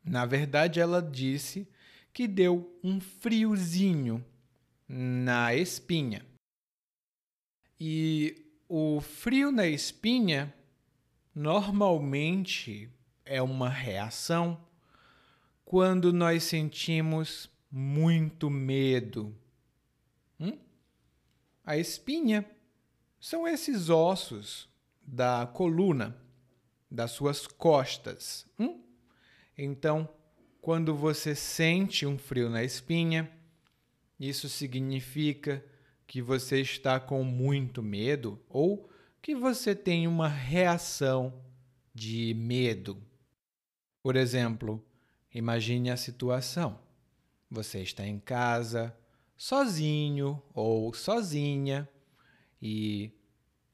Na 0.03 0.25
verdade, 0.25 0.81
ela 0.81 1.03
disse 1.03 1.69
que 2.13 2.27
deu 2.27 2.79
um 2.83 3.01
friozinho 3.01 4.25
na 4.89 5.55
espinha. 5.55 6.25
E 7.79 8.47
o 8.69 9.01
frio 9.01 9.51
na 9.53 9.67
espinha 9.67 10.55
normalmente 11.35 12.91
é 13.25 13.43
uma 13.43 13.69
reação 13.69 14.59
quando 15.65 16.13
nós 16.13 16.45
sentimos 16.45 17.51
muito 17.71 18.49
medo. 18.49 19.37
Hum? 20.41 20.59
A 21.65 21.77
espinha 21.77 22.49
são 23.21 23.47
esses 23.47 23.91
ossos 23.91 24.69
da 25.03 25.47
coluna 25.47 26.17
das 26.91 27.11
suas 27.11 27.47
costas. 27.47 28.47
Hum? 28.59 28.83
Então, 29.59 30.09
quando 30.61 30.95
você 30.95 31.35
sente 31.35 32.07
um 32.07 32.17
frio 32.17 32.49
na 32.49 32.63
espinha, 32.63 33.31
isso 34.19 34.49
significa 34.49 35.65
que 36.07 36.23
você 36.23 36.61
está 36.61 36.99
com 37.01 37.23
muito 37.25 37.83
medo 37.83 38.41
ou 38.49 38.89
que 39.21 39.35
você 39.35 39.75
tem 39.75 40.07
uma 40.07 40.29
reação 40.29 41.43
de 41.95 42.33
medo. 42.35 43.03
Por 44.03 44.17
exemplo, 44.17 44.85
imagine 45.35 45.91
a 45.91 45.97
situação. 45.97 46.79
Você 47.51 47.81
está 47.83 48.07
em 48.07 48.19
casa, 48.19 48.97
sozinho 49.37 50.43
ou 50.55 50.95
sozinha, 50.95 51.89
e 52.61 53.13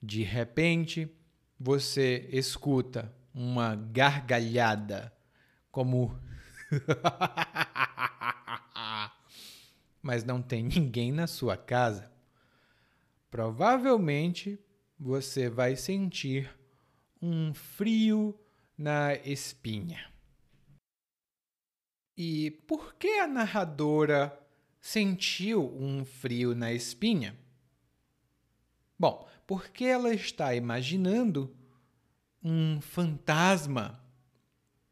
de 0.02 0.22
repente 0.22 1.09
você 1.59 2.28
escuta 2.33 3.14
uma 3.35 3.74
gargalhada 3.76 5.12
como 5.70 6.18
mas 10.02 10.24
não 10.24 10.42
tem 10.42 10.64
ninguém 10.66 11.12
na 11.12 11.26
sua 11.26 11.56
casa, 11.56 12.10
provavelmente 13.30 14.58
você 14.98 15.48
vai 15.48 15.76
sentir 15.76 16.50
um 17.20 17.54
frio 17.54 18.38
na 18.76 19.14
espinha. 19.14 20.12
E 22.16 22.50
por 22.66 22.94
que 22.94 23.20
a 23.20 23.26
narradora 23.26 24.38
sentiu 24.80 25.74
um 25.76 26.04
frio 26.04 26.54
na 26.54 26.72
espinha? 26.72 27.36
Bom, 28.98 29.28
porque 29.46 29.84
ela 29.84 30.12
está 30.12 30.54
imaginando 30.54 31.56
um 32.42 32.80
fantasma, 32.80 34.00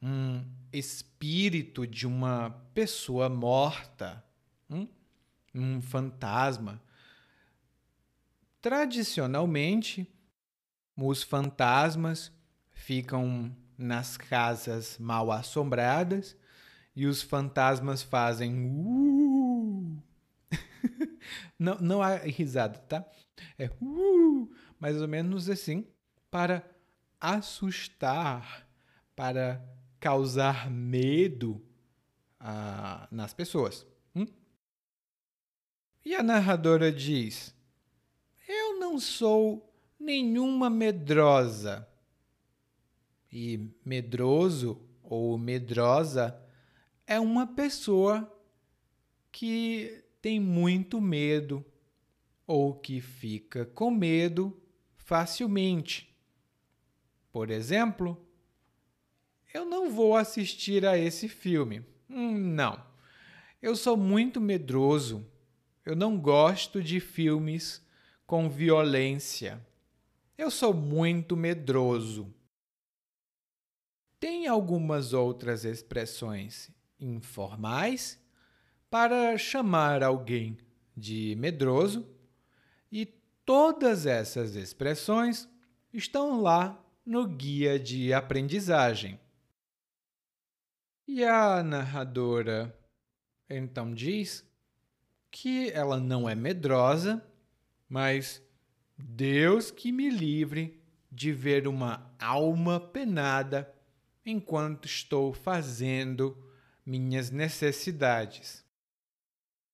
um 0.00 0.44
espírito 0.72 1.86
de 1.86 2.06
uma 2.06 2.50
pessoa 2.72 3.28
morta, 3.28 4.24
um, 4.68 4.86
um 5.54 5.80
fantasma. 5.80 6.80
Tradicionalmente, 8.60 10.06
os 10.96 11.22
fantasmas 11.22 12.32
ficam 12.72 13.54
nas 13.76 14.16
casas 14.16 14.98
mal 14.98 15.30
assombradas 15.32 16.36
e 16.94 17.06
os 17.06 17.22
fantasmas 17.22 18.02
fazem 18.02 18.66
uh! 18.66 20.02
não, 21.58 21.78
não 21.78 22.02
há 22.02 22.16
risada, 22.16 22.78
tá? 22.80 23.06
É 23.58 23.70
uh! 23.80 24.50
mais 24.78 25.00
ou 25.00 25.08
menos 25.08 25.48
assim 25.48 25.86
para 26.30 26.64
assustar, 27.20 28.66
para 29.14 29.62
causar 29.98 30.70
medo 30.70 31.62
ah, 32.38 33.06
nas 33.10 33.34
pessoas. 33.34 33.86
E 36.04 36.14
a 36.14 36.22
narradora 36.22 36.90
diz: 36.90 37.54
Eu 38.48 38.78
não 38.78 38.98
sou 38.98 39.72
nenhuma 39.98 40.70
medrosa. 40.70 41.86
E 43.32 43.70
medroso 43.84 44.80
ou 45.02 45.38
medrosa 45.38 46.40
é 47.06 47.20
uma 47.20 47.46
pessoa 47.46 48.32
que 49.30 50.04
tem 50.20 50.40
muito 50.40 51.00
medo 51.00 51.64
ou 52.46 52.74
que 52.74 53.00
fica 53.00 53.64
com 53.66 53.90
medo 53.90 54.60
facilmente. 54.96 56.12
Por 57.30 57.50
exemplo, 57.50 58.20
eu 59.52 59.64
não 59.64 59.90
vou 59.90 60.16
assistir 60.16 60.84
a 60.84 60.98
esse 60.98 61.28
filme. 61.28 61.84
Hum, 62.08 62.36
não. 62.36 62.84
Eu 63.62 63.76
sou 63.76 63.96
muito 63.96 64.40
medroso. 64.40 65.26
Eu 65.84 65.96
não 65.96 66.18
gosto 66.18 66.82
de 66.82 67.00
filmes 67.00 67.84
com 68.26 68.48
violência. 68.48 69.64
Eu 70.36 70.50
sou 70.50 70.74
muito 70.74 71.36
medroso. 71.36 72.32
Tem 74.18 74.46
algumas 74.46 75.12
outras 75.12 75.64
expressões 75.64 76.70
informais 76.98 78.20
para 78.90 79.38
chamar 79.38 80.02
alguém 80.02 80.58
de 80.96 81.34
medroso 81.36 82.06
e 82.92 83.06
todas 83.44 84.04
essas 84.04 84.54
expressões 84.56 85.48
estão 85.92 86.40
lá 86.42 86.78
no 87.04 87.26
guia 87.26 87.78
de 87.78 88.12
aprendizagem. 88.12 89.18
E 91.08 91.24
a 91.24 91.62
narradora 91.62 92.76
então 93.48 93.92
diz 93.92 94.48
que 95.30 95.70
ela 95.70 95.98
não 95.98 96.28
é 96.28 96.34
medrosa, 96.34 97.24
mas 97.88 98.42
Deus 98.98 99.70
que 99.70 99.92
me 99.92 100.10
livre 100.10 100.80
de 101.10 101.32
ver 101.32 101.66
uma 101.66 102.12
alma 102.18 102.78
penada 102.78 103.72
enquanto 104.24 104.86
estou 104.86 105.32
fazendo 105.32 106.36
minhas 106.84 107.30
necessidades. 107.30 108.64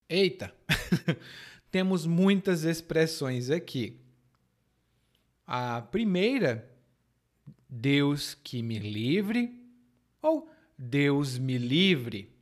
Eita! 0.09 0.55
Temos 1.71 2.07
muitas 2.07 2.64
expressões 2.64 3.51
aqui. 3.51 4.01
A 5.47 5.83
primeira, 5.83 6.71
Deus 7.69 8.35
que 8.35 8.62
me 8.62 8.79
livre, 8.79 9.61
ou 10.23 10.51
Deus 10.79 11.38
me 11.38 11.59
livre. 11.59 12.35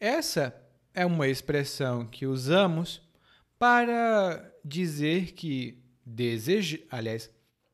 Essa 0.00 0.61
é 0.94 1.06
uma 1.06 1.28
expressão 1.28 2.06
que 2.06 2.26
usamos 2.26 3.00
para 3.58 4.52
dizer 4.64 5.32
que 5.32 5.82
deseja, 6.04 6.78
aliás, 6.90 7.30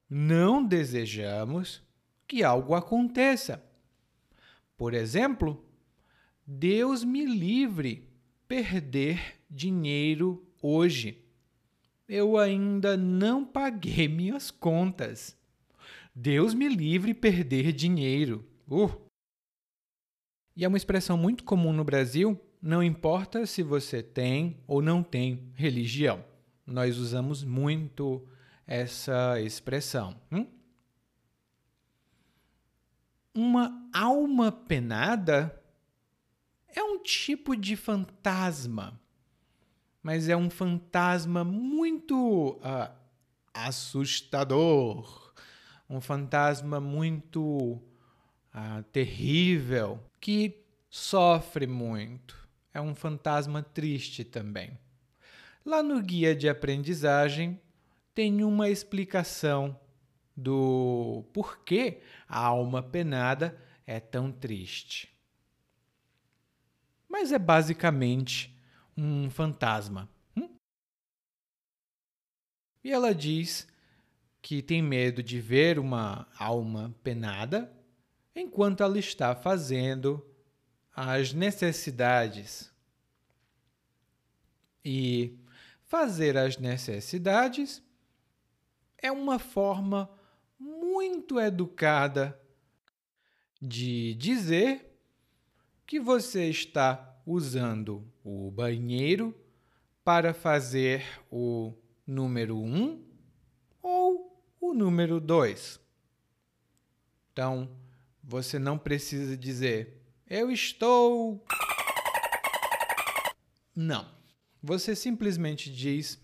não 0.09 0.65
desejamos 0.65 1.83
que 2.27 2.43
algo 2.43 2.75
aconteça. 2.75 3.63
Por 4.77 4.95
exemplo, 4.95 5.65
Deus 6.47 7.03
me 7.05 7.25
livre 7.25 8.09
perder 8.47 9.41
dinheiro 9.51 10.47
hoje. 10.63 11.25
Eu 12.09 12.39
ainda 12.39 12.97
não 12.97 13.45
paguei 13.45 14.09
minhas 14.09 14.51
contas. 14.51 15.37
Deus 16.15 16.55
me 16.55 16.69
livre 16.69 17.13
perder 17.13 17.73
dinheiro. 17.73 18.47
Uh. 18.67 18.91
E 20.57 20.65
é 20.65 20.69
uma 20.69 20.77
expressão 20.77 21.17
muito 21.17 21.45
comum 21.45 21.73
no 21.73 21.85
Brasil, 21.85 22.41
não 22.61 22.83
importa 22.83 23.47
se 23.47 23.63
você 23.63 24.03
tem 24.03 24.61
ou 24.67 24.83
não 24.83 25.03
tem 25.03 25.53
religião. 25.55 26.25
Nós 26.67 26.99
usamos 26.99 27.45
muito 27.45 28.27
essa 28.67 29.41
expressão. 29.41 30.21
Hum? 30.31 30.47
Uma 33.35 33.89
alma 33.95 34.51
penada 34.51 35.63
é 36.75 36.83
um 36.83 36.99
tipo 37.03 37.57
de 37.57 37.77
fantasma, 37.77 39.01
mas 40.03 40.29
é 40.29 40.37
um 40.37 40.51
fantasma 40.51 41.45
muito 41.45 42.57
uh, 42.57 42.93
assustador, 43.55 45.33
um 45.89 46.01
fantasma 46.01 46.81
muito 46.81 47.81
uh, 48.53 48.83
terrível, 48.93 50.03
que 50.21 50.65
sofre 50.91 51.67
muito. 51.67 52.48
É 52.79 52.81
um 52.81 52.95
fantasma 52.95 53.63
triste 53.63 54.25
também. 54.25 54.79
Lá 55.65 55.83
no 55.83 56.01
guia 56.01 56.35
de 56.35 56.49
aprendizagem 56.49 57.61
tem 58.15 58.43
uma 58.45 58.69
explicação 58.69 59.79
do 60.37 61.25
porquê 61.33 62.01
a 62.29 62.39
alma 62.39 62.83
penada 62.83 63.61
é 63.87 63.99
tão 63.99 64.31
triste 64.31 65.19
mas 67.09 67.33
é 67.33 67.39
basicamente 67.39 68.57
um 68.97 69.31
fantasma. 69.31 70.09
Hum? 70.37 70.49
E 72.85 72.93
ela 72.93 73.15
diz 73.15 73.67
que 74.43 74.63
tem 74.63 74.83
medo 74.83 75.23
de 75.23 75.41
ver 75.41 75.79
uma 75.79 76.29
alma 76.39 76.95
penada 77.03 77.73
enquanto 78.37 78.83
ela 78.83 78.99
está 78.99 79.35
fazendo 79.35 80.25
as 81.01 81.33
necessidades. 81.33 82.73
E 84.85 85.39
fazer 85.85 86.37
as 86.37 86.59
necessidades 86.59 87.81
é 89.01 89.13
uma 89.13 89.39
forma 89.39 90.11
muito 90.59 91.39
educada 91.39 92.37
de 93.63 94.15
dizer 94.15 95.01
que 95.87 96.01
você 96.01 96.51
está 96.51 97.17
usando 97.25 98.05
o 98.25 98.51
banheiro 98.51 99.33
para 100.03 100.35
fazer 100.35 101.05
o 101.31 101.75
número 102.05 102.59
1 102.59 102.77
um 102.77 103.05
ou 103.81 104.43
o 104.61 104.75
número 104.75 105.21
2. 105.21 105.81
Então, 107.33 107.71
você 108.21 108.59
não 108.59 108.77
precisa 108.77 109.37
dizer 109.37 109.98
eu 110.29 110.51
estou. 110.51 111.45
Não. 113.75 114.09
Você 114.63 114.95
simplesmente 114.95 115.73
diz. 115.73 116.21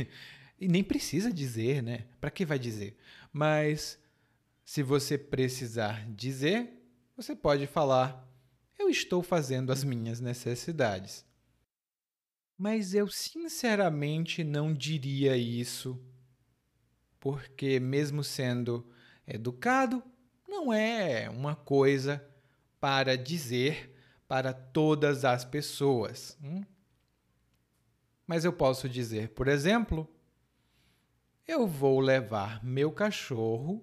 e 0.60 0.68
nem 0.68 0.84
precisa 0.84 1.32
dizer, 1.32 1.82
né? 1.82 2.06
Para 2.20 2.30
que 2.30 2.44
vai 2.44 2.58
dizer? 2.58 2.96
Mas 3.32 3.98
se 4.64 4.82
você 4.82 5.18
precisar 5.18 6.08
dizer, 6.10 6.70
você 7.16 7.34
pode 7.34 7.66
falar 7.66 8.24
eu 8.78 8.90
estou 8.90 9.22
fazendo 9.22 9.72
as 9.72 9.82
minhas 9.84 10.20
necessidades. 10.20 11.24
Mas 12.56 12.94
eu 12.94 13.08
sinceramente 13.08 14.44
não 14.44 14.72
diria 14.72 15.36
isso, 15.36 16.00
porque, 17.18 17.80
mesmo 17.80 18.22
sendo 18.22 18.86
educado, 19.26 20.02
não 20.46 20.72
é 20.72 21.28
uma 21.30 21.56
coisa 21.56 22.24
para 22.84 23.16
dizer 23.16 23.96
para 24.28 24.52
todas 24.52 25.24
as 25.24 25.42
pessoas. 25.42 26.36
Hum? 26.42 26.62
Mas 28.26 28.44
eu 28.44 28.52
posso 28.52 28.88
dizer, 28.88 29.30
por 29.30 29.48
exemplo, 29.48 30.06
eu 31.46 31.66
vou 31.66 32.00
levar 32.00 32.62
meu 32.62 32.92
cachorro 32.92 33.82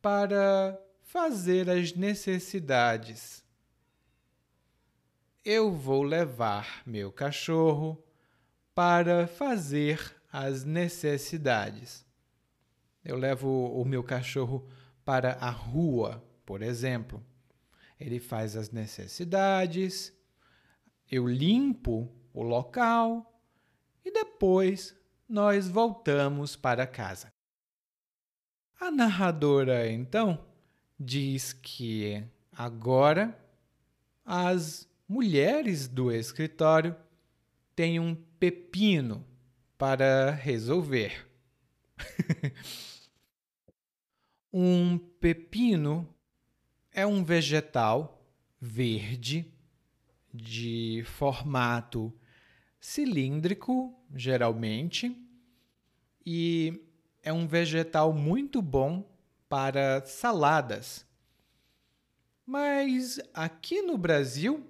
para 0.00 0.80
fazer 1.02 1.68
as 1.68 1.92
necessidades 1.92 3.44
eu 5.44 5.72
vou 5.72 6.02
levar 6.02 6.82
meu 6.84 7.10
cachorro 7.10 8.02
para 8.74 9.26
fazer 9.26 10.14
as 10.32 10.64
necessidades. 10.64 12.06
Eu 13.04 13.16
levo 13.16 13.48
o 13.48 13.84
meu 13.84 14.04
cachorro 14.04 14.68
para 15.04 15.32
a 15.40 15.50
rua, 15.50 16.22
por 16.44 16.62
exemplo. 16.62 17.24
Ele 18.00 18.18
faz 18.18 18.56
as 18.56 18.70
necessidades, 18.70 20.12
eu 21.10 21.28
limpo 21.28 22.10
o 22.32 22.42
local 22.42 23.40
e 24.02 24.10
depois 24.10 24.96
nós 25.28 25.68
voltamos 25.68 26.56
para 26.56 26.86
casa. 26.86 27.32
A 28.80 28.90
narradora 28.90 29.90
então 29.90 30.46
diz 30.98 31.52
que 31.52 32.24
agora 32.50 33.38
as 34.24 34.88
mulheres 35.06 35.86
do 35.86 36.10
escritório 36.10 36.96
têm 37.76 38.00
um 38.00 38.14
pepino 38.14 39.26
para 39.76 40.30
resolver. 40.30 41.28
um 44.52 44.98
pepino 44.98 46.08
é 47.00 47.06
um 47.06 47.24
vegetal 47.24 48.22
verde 48.60 49.50
de 50.32 51.02
formato 51.06 52.12
cilíndrico, 52.78 53.98
geralmente, 54.14 55.16
e 56.26 56.84
é 57.22 57.32
um 57.32 57.46
vegetal 57.46 58.12
muito 58.12 58.60
bom 58.60 59.10
para 59.48 60.04
saladas. 60.04 61.06
Mas 62.44 63.18
aqui 63.32 63.80
no 63.80 63.96
Brasil, 63.96 64.66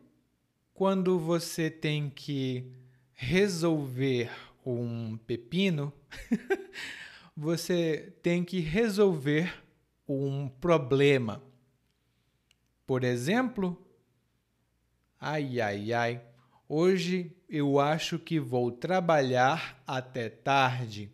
quando 0.73 1.19
você 1.19 1.69
tem 1.69 2.09
que 2.09 2.71
resolver 3.13 4.31
um 4.65 5.17
pepino, 5.17 5.93
você 7.37 8.15
tem 8.23 8.45
que 8.45 8.61
resolver 8.61 9.53
um 10.09 10.49
problema. 10.49 11.50
Por 12.91 13.05
exemplo, 13.05 13.81
ai, 15.21 15.61
ai, 15.61 15.93
ai, 15.93 16.21
hoje 16.69 17.37
eu 17.49 17.79
acho 17.79 18.19
que 18.19 18.41
vou 18.41 18.73
trabalhar 18.73 19.81
até 19.87 20.29
tarde. 20.29 21.09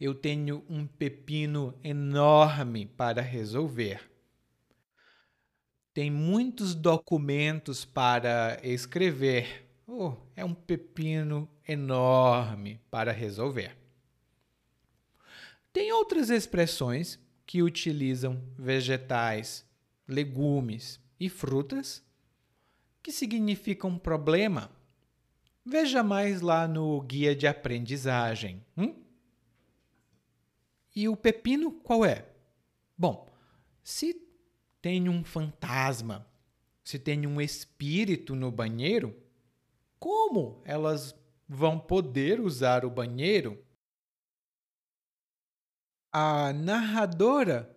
Eu 0.00 0.14
tenho 0.14 0.64
um 0.70 0.86
pepino 0.86 1.78
enorme 1.84 2.86
para 2.86 3.20
resolver 3.20 4.10
tem 5.92 6.10
muitos 6.10 6.74
documentos 6.74 7.84
para 7.84 8.58
escrever. 8.62 9.66
Oh, 9.86 10.14
é 10.34 10.44
um 10.44 10.54
pepino 10.54 11.46
enorme 11.68 12.80
para 12.90 13.12
resolver. 13.12 13.76
Tem 15.74 15.92
outras 15.92 16.30
expressões 16.30 17.18
que 17.46 17.62
utilizam 17.62 18.42
vegetais, 18.58 19.65
legumes 20.06 21.00
e 21.18 21.28
frutas 21.28 22.04
que 23.02 23.12
significam 23.12 23.98
problema. 23.98 24.70
Veja 25.64 26.02
mais 26.02 26.40
lá 26.40 26.68
no 26.68 27.00
guia 27.02 27.34
de 27.34 27.46
aprendizagem. 27.46 28.64
Hum? 28.76 28.94
E 30.94 31.08
o 31.08 31.16
pepino 31.16 31.72
qual 31.72 32.04
é? 32.04 32.26
Bom, 32.96 33.28
se 33.82 34.14
tem 34.80 35.08
um 35.08 35.24
fantasma 35.24 36.26
se 36.86 37.00
tem 37.00 37.26
um 37.26 37.40
espírito 37.40 38.36
no 38.36 38.48
banheiro, 38.48 39.12
como 39.98 40.62
elas 40.64 41.16
vão 41.48 41.80
poder 41.80 42.40
usar 42.40 42.84
o 42.84 42.90
banheiro? 42.90 43.60
A 46.12 46.52
narradora 46.52 47.75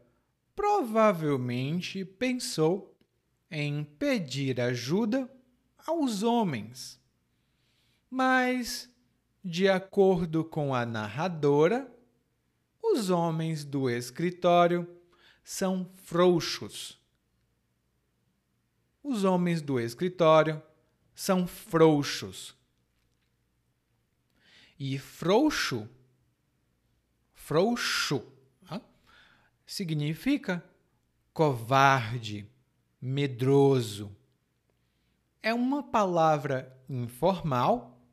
provavelmente 0.59 2.03
pensou 2.03 2.93
em 3.49 3.81
pedir 3.81 4.59
ajuda 4.59 5.31
aos 5.87 6.21
homens. 6.21 7.01
Mas, 8.09 8.93
de 9.41 9.69
acordo 9.69 10.43
com 10.43 10.75
a 10.75 10.85
narradora, 10.85 11.89
os 12.83 13.09
homens 13.09 13.63
do 13.63 13.89
escritório 13.89 14.85
são 15.41 15.89
frouxos. 15.95 17.01
Os 19.01 19.23
homens 19.23 19.61
do 19.61 19.79
escritório 19.79 20.61
são 21.15 21.47
frouxos. 21.47 22.53
E 24.77 24.99
frouxo, 24.99 25.87
frouxo, 27.33 28.38
significa 29.69 30.63
covarde, 31.31 32.49
medroso. 32.99 34.09
É 35.43 35.53
uma 35.53 35.83
palavra 35.83 36.75
informal 36.89 38.03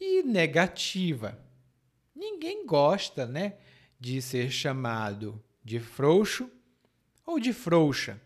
e 0.00 0.24
negativa. 0.24 1.38
Ninguém 2.12 2.66
gosta, 2.66 3.24
né, 3.24 3.58
de 4.00 4.20
ser 4.20 4.50
chamado 4.50 5.40
de 5.62 5.78
frouxo 5.78 6.50
ou 7.24 7.38
de 7.38 7.52
frouxa. 7.52 8.20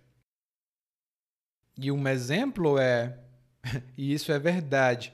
E 1.76 1.92
um 1.92 2.08
exemplo 2.08 2.78
é, 2.78 3.18
e 3.94 4.14
isso 4.14 4.32
é 4.32 4.38
verdade. 4.38 5.12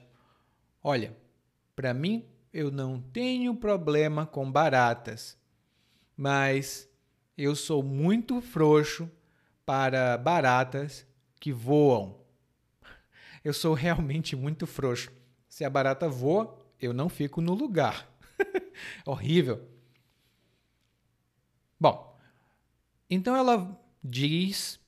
Olha, 0.81 1.17
para 1.75 1.93
mim 1.93 2.25
eu 2.53 2.71
não 2.71 3.03
tenho 3.03 3.57
problema 3.57 4.25
com 4.25 4.51
baratas, 4.51 5.37
mas 6.17 6.89
eu 7.43 7.57
sou 7.57 7.83
muito 7.83 8.43
frouxo 8.43 9.11
para 9.65 10.19
baratas 10.19 11.07
que 11.41 11.51
voam. 11.51 12.21
Eu 13.43 13.55
sou 13.55 13.73
realmente 13.73 14.37
muito 14.37 14.67
frouxo. 14.67 15.11
Se 15.49 15.65
a 15.65 15.71
barata 15.71 16.07
voa, 16.07 16.59
eu 16.79 16.93
não 16.93 17.09
fico 17.09 17.41
no 17.41 17.55
lugar. 17.55 18.07
Horrível. 19.07 19.67
Bom, 21.81 22.21
então 23.09 23.35
ela 23.35 23.81
diz 24.05 24.79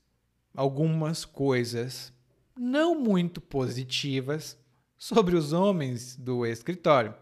algumas 0.55 1.25
coisas 1.25 2.13
não 2.55 2.93
muito 2.93 3.41
positivas 3.41 4.55
sobre 4.95 5.35
os 5.35 5.53
homens 5.53 6.15
do 6.15 6.45
escritório. 6.45 7.15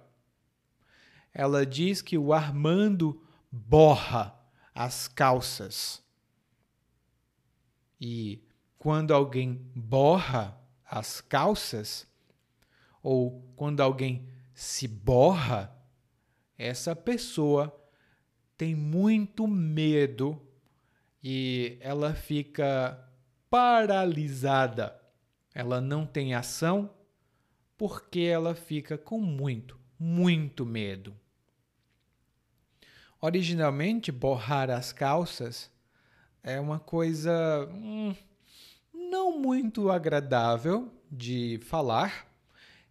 Ela 1.33 1.65
diz 1.65 2.01
que 2.01 2.17
o 2.17 2.33
Armando 2.33 3.25
borra 3.49 4.40
as 4.73 5.07
calças. 5.07 6.01
E 7.99 8.43
quando 8.77 9.13
alguém 9.13 9.55
borra 9.75 10.57
as 10.83 11.21
calças, 11.21 12.07
ou 13.01 13.41
quando 13.55 13.81
alguém 13.81 14.27
se 14.53 14.87
borra, 14.87 15.75
essa 16.57 16.95
pessoa 16.95 17.75
tem 18.57 18.75
muito 18.75 19.47
medo 19.47 20.39
e 21.23 21.77
ela 21.81 22.13
fica 22.13 23.09
paralisada. 23.49 24.99
Ela 25.53 25.81
não 25.81 26.05
tem 26.05 26.33
ação 26.33 26.93
porque 27.77 28.21
ela 28.21 28.53
fica 28.53 28.97
com 28.97 29.19
muito, 29.19 29.79
muito 29.97 30.65
medo. 30.65 31.15
Originalmente, 33.23 34.11
borrar 34.11 34.71
as 34.71 34.91
calças 34.91 35.69
é 36.41 36.59
uma 36.59 36.79
coisa 36.79 37.69
hum, 37.71 38.15
não 38.91 39.37
muito 39.37 39.91
agradável 39.91 40.91
de 41.11 41.59
falar 41.61 42.25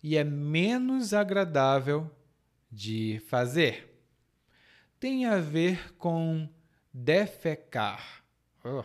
e 0.01 0.17
é 0.17 0.23
menos 0.23 1.13
agradável 1.13 2.09
de 2.71 3.21
fazer. 3.27 3.93
Tem 5.01 5.27
a 5.27 5.39
ver 5.39 5.95
com 5.97 6.49
defecar. 6.95 8.23
Uh. 8.65 8.85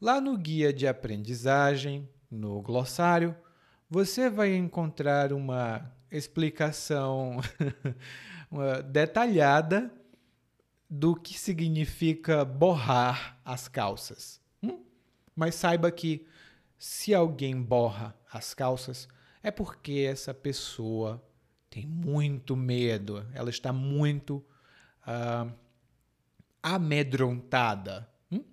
Lá 0.00 0.20
no 0.20 0.36
guia 0.36 0.72
de 0.72 0.88
aprendizagem, 0.88 2.08
no 2.28 2.60
glossário, 2.60 3.36
você 3.88 4.28
vai 4.28 4.56
encontrar 4.56 5.32
uma 5.32 5.88
explicação 6.10 7.40
detalhada 8.90 10.01
do 10.94 11.16
que 11.16 11.38
significa 11.38 12.44
borrar 12.44 13.40
as 13.42 13.66
calças. 13.66 14.42
Hum? 14.62 14.84
Mas 15.34 15.54
saiba 15.54 15.90
que 15.90 16.26
se 16.76 17.14
alguém 17.14 17.62
borra 17.62 18.14
as 18.30 18.52
calças, 18.52 19.08
é 19.42 19.50
porque 19.50 20.06
essa 20.06 20.34
pessoa 20.34 21.26
tem 21.70 21.86
muito 21.86 22.54
medo, 22.54 23.26
ela 23.32 23.48
está 23.48 23.72
muito 23.72 24.44
uh, 25.06 25.50
amedrontada. 26.62 28.06
Hum? 28.30 28.44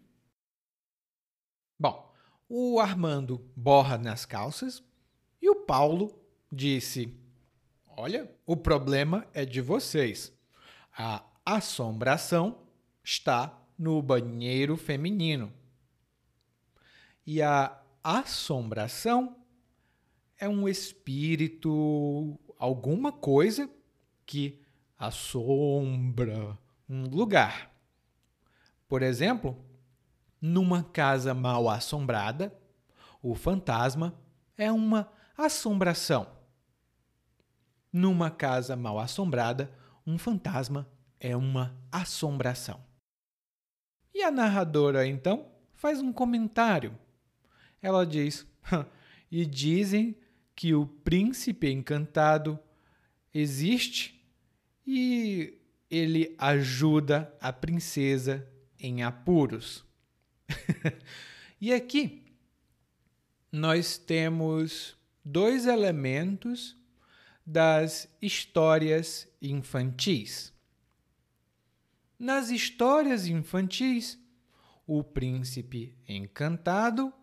Bom, 1.77 2.09
o 2.47 2.79
Armando 2.79 3.51
borra 3.53 3.97
nas 3.97 4.23
calças 4.23 4.81
e 5.41 5.49
o 5.49 5.55
Paulo 5.57 6.17
disse: 6.49 7.13
Olha, 7.97 8.33
o 8.45 8.55
problema 8.55 9.27
é 9.33 9.43
de 9.43 9.59
vocês. 9.59 10.31
A 10.97 11.28
assombração 11.55 12.59
está 13.03 13.57
no 13.77 14.01
banheiro 14.01 14.75
feminino. 14.75 15.51
E 17.25 17.41
a 17.41 17.79
assombração 18.03 19.37
é 20.37 20.47
um 20.47 20.67
espírito, 20.67 22.39
alguma 22.57 23.11
coisa 23.11 23.69
que 24.25 24.61
assombra 24.97 26.57
um 26.87 27.03
lugar. 27.03 27.71
Por 28.87 29.01
exemplo, 29.01 29.57
numa 30.41 30.83
casa 30.83 31.33
mal 31.33 31.69
assombrada, 31.69 32.53
o 33.21 33.35
fantasma 33.35 34.13
é 34.57 34.71
uma 34.71 35.11
assombração. 35.37 36.27
Numa 37.91 38.29
casa 38.29 38.75
mal 38.75 38.99
assombrada, 38.99 39.71
um 40.05 40.17
fantasma 40.17 40.87
é 41.19 41.35
uma 41.35 41.75
assombração. 41.91 42.83
E 44.13 44.23
a 44.23 44.31
narradora, 44.31 45.07
então, 45.07 45.51
faz 45.73 46.01
um 46.01 46.11
comentário. 46.11 46.97
Ela 47.81 48.05
diz: 48.05 48.45
E 49.31 49.45
dizem 49.45 50.15
que 50.55 50.73
o 50.73 50.85
príncipe 50.85 51.69
encantado 51.69 52.59
existe 53.33 54.21
e 54.85 55.57
ele 55.89 56.35
ajuda 56.37 57.33
a 57.39 57.53
princesa 57.53 58.47
em 58.79 59.03
apuros. 59.03 59.85
e 61.61 61.73
aqui 61.73 62.25
nós 63.51 63.97
temos 63.97 64.97
dois 65.23 65.65
elementos 65.65 66.77
das 67.45 68.07
histórias 68.21 69.27
infantis. 69.41 70.53
Nas 72.19 72.49
histórias 72.49 73.27
infantis, 73.27 74.19
o 74.85 75.01
príncipe 75.01 75.95
encantado 76.05 77.13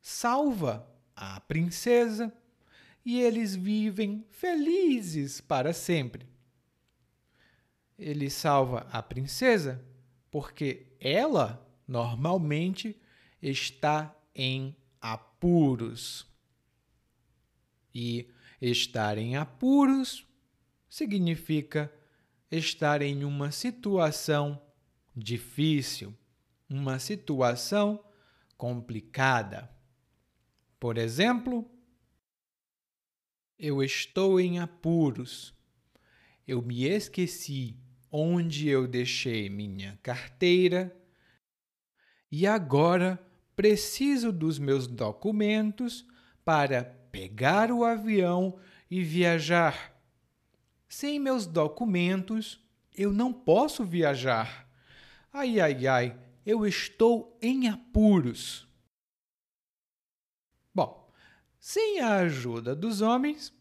salva 0.00 0.84
a 1.14 1.38
princesa 1.38 2.36
e 3.04 3.20
eles 3.20 3.54
vivem 3.54 4.26
felizes 4.30 5.40
para 5.40 5.72
sempre. 5.72 6.26
Ele 7.96 8.28
salva 8.28 8.88
a 8.90 9.00
princesa 9.00 9.80
porque 10.28 10.88
ela 10.98 11.64
normalmente 11.86 13.00
está 13.40 14.12
em 14.34 14.76
apuros. 15.00 16.26
E 17.94 18.28
estar 18.60 19.18
em 19.18 19.36
apuros 19.36 20.26
significa 20.88 21.92
estar 22.52 23.00
em 23.00 23.24
uma 23.24 23.50
situação 23.50 24.60
difícil, 25.16 26.14
uma 26.68 26.98
situação 26.98 28.04
complicada. 28.58 29.70
Por 30.78 30.98
exemplo, 30.98 31.68
eu 33.58 33.82
estou 33.82 34.38
em 34.38 34.58
apuros. 34.58 35.54
Eu 36.46 36.60
me 36.60 36.84
esqueci 36.84 37.76
onde 38.10 38.68
eu 38.68 38.86
deixei 38.86 39.48
minha 39.48 39.98
carteira 40.02 40.94
e 42.30 42.46
agora 42.46 43.18
preciso 43.56 44.30
dos 44.30 44.58
meus 44.58 44.86
documentos 44.86 46.06
para 46.44 46.84
pegar 46.84 47.70
o 47.70 47.84
avião 47.84 48.58
e 48.90 49.02
viajar. 49.02 49.91
Sem 50.92 51.18
meus 51.18 51.46
documentos, 51.46 52.60
eu 52.94 53.14
não 53.14 53.32
posso 53.32 53.82
viajar. 53.82 54.68
Ai, 55.32 55.58
ai, 55.58 55.86
ai, 55.86 56.20
eu 56.44 56.66
estou 56.66 57.34
em 57.40 57.66
apuros. 57.66 58.68
Bom, 60.72 61.10
sem 61.58 62.00
a 62.00 62.16
ajuda 62.16 62.76
dos 62.76 63.00
homens, 63.00 63.54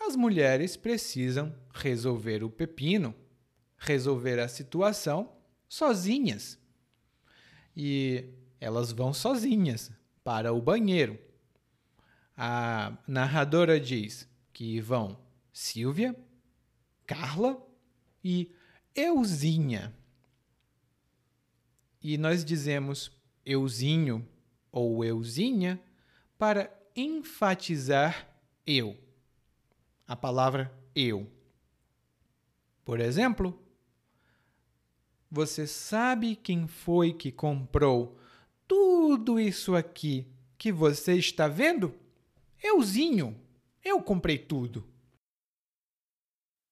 as 0.00 0.16
mulheres 0.16 0.78
precisam 0.78 1.54
resolver 1.74 2.42
o 2.42 2.48
pepino, 2.48 3.14
resolver 3.76 4.40
a 4.40 4.48
situação 4.48 5.36
sozinhas. 5.68 6.58
E 7.76 8.32
elas 8.58 8.92
vão 8.92 9.12
sozinhas 9.12 9.92
para 10.24 10.54
o 10.54 10.62
banheiro. 10.62 11.18
A 12.34 12.96
narradora 13.06 13.78
diz 13.78 14.26
que 14.54 14.80
vão 14.80 15.18
Silvia, 15.52 16.16
Carla 17.08 17.66
e 18.22 18.54
Euzinha. 18.94 19.96
E 22.02 22.18
nós 22.18 22.44
dizemos 22.44 23.10
euzinho 23.46 24.28
ou 24.70 25.02
euzinha 25.02 25.82
para 26.36 26.70
enfatizar 26.94 28.28
eu. 28.66 28.94
A 30.06 30.14
palavra 30.14 30.70
eu. 30.94 31.26
Por 32.84 33.00
exemplo, 33.00 33.58
você 35.30 35.66
sabe 35.66 36.36
quem 36.36 36.66
foi 36.68 37.14
que 37.14 37.32
comprou 37.32 38.20
tudo 38.66 39.40
isso 39.40 39.74
aqui 39.74 40.30
que 40.58 40.70
você 40.70 41.14
está 41.14 41.48
vendo? 41.48 41.94
Euzinho. 42.62 43.34
Eu 43.82 44.02
comprei 44.02 44.36
tudo. 44.36 44.86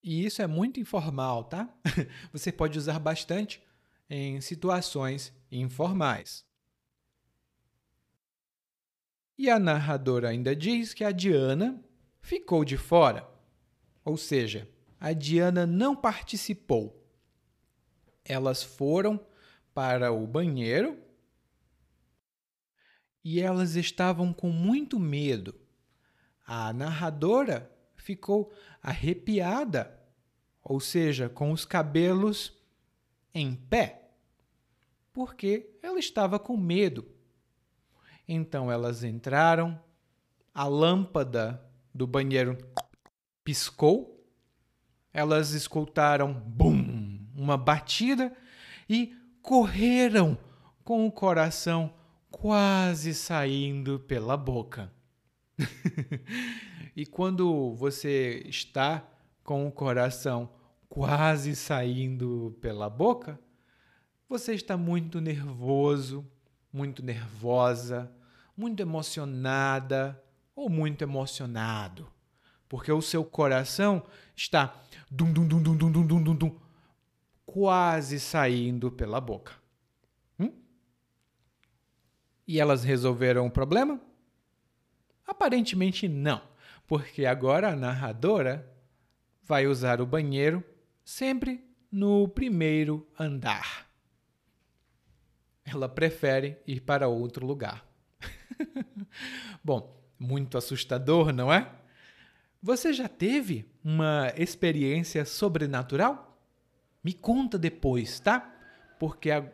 E 0.07 0.25
isso 0.25 0.41
é 0.41 0.47
muito 0.47 0.79
informal, 0.79 1.43
tá? 1.43 1.69
Você 2.33 2.53
pode 2.53 2.79
usar 2.79 3.01
bastante 3.01 3.61
em 4.09 4.41
situações 4.41 5.33
informais. 5.51 6.47
E 9.37 9.51
a 9.51 9.59
narradora 9.59 10.29
ainda 10.29 10.55
diz 10.55 10.95
que 10.95 11.03
a 11.03 11.11
Diana 11.11 11.85
ficou 12.21 12.65
de 12.65 12.77
fora. 12.77 13.29
Ou 14.05 14.17
seja, 14.17 14.71
a 15.01 15.13
Diana 15.13 15.67
não 15.67 15.97
participou. 15.97 17.05
Elas 18.25 18.63
foram 18.63 19.19
para 19.75 20.13
o 20.13 20.25
banheiro 20.25 21.03
e 23.25 23.41
elas 23.41 23.75
estavam 23.75 24.33
com 24.33 24.51
muito 24.51 25.01
medo. 25.01 25.53
A 26.47 26.73
narradora 26.73 27.76
ficou 28.07 28.53
arrepiada, 28.81 29.93
ou 30.63 30.79
seja, 30.79 31.29
com 31.29 31.51
os 31.51 31.65
cabelos 31.65 32.57
em 33.35 33.57
pé, 33.57 34.13
porque 35.13 35.77
ela 35.83 35.99
estava 35.99 36.39
com 36.39 36.57
medo. 36.57 37.05
Então 38.29 38.71
elas 38.71 39.03
entraram, 39.03 39.77
a 40.55 40.69
lâmpada 40.69 41.61
do 41.93 42.07
banheiro 42.07 42.57
piscou, 43.43 44.25
elas 45.13 45.51
escutaram 45.51 46.33
bum, 46.33 47.19
uma 47.35 47.57
batida 47.57 48.33
e 48.89 49.17
correram 49.43 50.39
com 50.85 51.05
o 51.05 51.11
coração 51.11 51.93
quase 52.31 53.13
saindo 53.15 53.99
pela 53.99 54.37
boca. 54.37 54.93
E 56.97 57.05
quando 57.05 57.75
você 57.75 58.43
está 58.47 59.07
com 59.45 59.69
o 59.69 59.71
coração 59.71 60.49
quase 60.89 61.55
saindo 61.55 62.57
pela 62.59 62.89
boca, 62.89 63.39
você 64.27 64.55
está 64.55 64.79
muito 64.79 65.21
nervoso, 65.21 66.27
muito 66.73 67.03
nervosa, 67.03 68.11
muito 68.57 68.81
emocionada 68.81 70.19
ou 70.55 70.71
muito 70.71 71.03
emocionado, 71.03 72.11
porque 72.67 72.91
o 72.91 73.03
seu 73.03 73.23
coração 73.23 74.03
está 74.35 74.75
dum 75.11 75.31
dum 75.31 75.47
dum 75.47 75.63
dum 75.63 75.77
dum 75.77 75.93
dum 75.93 76.07
dum, 76.07 76.23
dum, 76.23 76.35
dum 76.35 76.59
quase 77.45 78.19
saindo 78.19 78.91
pela 78.91 79.21
boca. 79.21 79.53
Hum? 80.41 80.51
E 82.49 82.59
elas 82.59 82.85
resolveram 82.85 83.47
o 83.47 83.51
problema? 83.51 84.01
Aparentemente 85.27 86.09
não 86.09 86.56
porque 86.87 87.27
agora 87.27 87.73
a 87.73 87.77
narradora 87.77 88.73
vai 89.43 89.67
usar 89.67 90.01
o 90.01 90.07
banheiro 90.07 90.63
sempre 91.05 91.65
no 91.91 92.29
primeiro 92.29 93.07
andar. 93.19 93.87
Ela 95.65 95.89
prefere 95.89 96.59
ir 96.67 96.81
para 96.81 97.09
outro 97.09 97.47
lugar. 97.47 97.87
Bom, 99.63 100.01
muito 100.19 100.57
assustador, 100.57 101.33
não 101.33 101.53
é? 101.53 101.71
Você 102.63 102.93
já 102.93 103.09
teve 103.09 103.71
uma 103.85 104.33
experiência 104.37 105.25
sobrenatural? 105.25 106.41
Me 107.03 107.13
conta 107.13 107.59
depois, 107.59 108.19
tá? 108.21 108.53
Porque 108.99 109.31
a... 109.31 109.45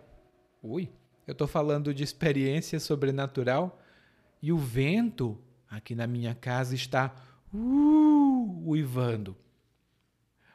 Ui, 0.63 0.91
eu 1.27 1.33
estou 1.33 1.47
falando 1.47 1.93
de 1.93 2.03
experiência 2.03 2.79
sobrenatural 2.79 3.81
e 4.41 4.53
o 4.53 4.59
vento 4.59 5.39
aqui 5.73 5.95
na 5.95 6.07
minha 6.07 6.35
casa 6.35 6.75
está 6.75 7.15
uh, 7.53 8.63
uivando. 8.69 9.35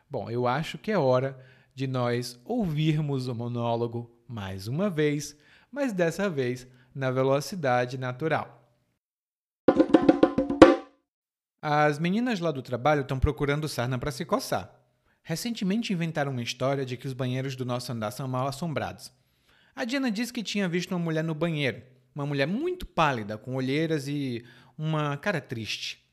Bom, 0.07 0.30
eu 0.30 0.47
acho 0.47 0.78
que 0.78 0.91
é 0.91 0.97
hora 0.97 1.43
de 1.74 1.88
nós 1.88 2.39
ouvirmos 2.45 3.28
o 3.28 3.34
monólogo 3.34 4.15
mais 4.28 4.68
uma 4.68 4.89
vez, 4.89 5.36
mas 5.72 5.91
dessa 5.91 6.30
vez 6.30 6.68
na 6.93 7.09
velocidade 7.09 7.97
natural. 7.97 8.53
As 11.59 11.97
meninas 11.97 12.39
lá 12.39 12.51
do 12.51 12.61
trabalho 12.61 13.01
estão 13.01 13.20
procurando 13.20 13.68
sarna 13.68 13.97
para 13.97 14.11
se 14.11 14.24
coçar. 14.24 14.72
Recentemente 15.24 15.91
inventaram 15.91 16.32
uma 16.32 16.43
história 16.43 16.86
de 16.86 16.95
que 16.95 17.07
os 17.07 17.13
banheiros 17.13 17.55
do 17.55 17.65
nosso 17.65 17.91
andar 17.91 18.11
são 18.11 18.28
mal 18.28 18.47
assombrados. 18.47 19.11
A 19.76 19.84
Diana 19.84 20.11
disse 20.11 20.32
que 20.32 20.43
tinha 20.43 20.70
visto 20.70 20.91
uma 20.91 20.99
mulher 20.99 21.24
no 21.24 21.36
banheiro, 21.36 21.82
uma 22.15 22.26
mulher 22.26 22.47
muito 22.47 22.86
pálida, 22.86 23.38
com 23.38 23.55
olheiras 23.55 24.07
e 24.07 24.45
uma 24.78 25.17
cara 25.17 25.41
triste. 25.41 26.05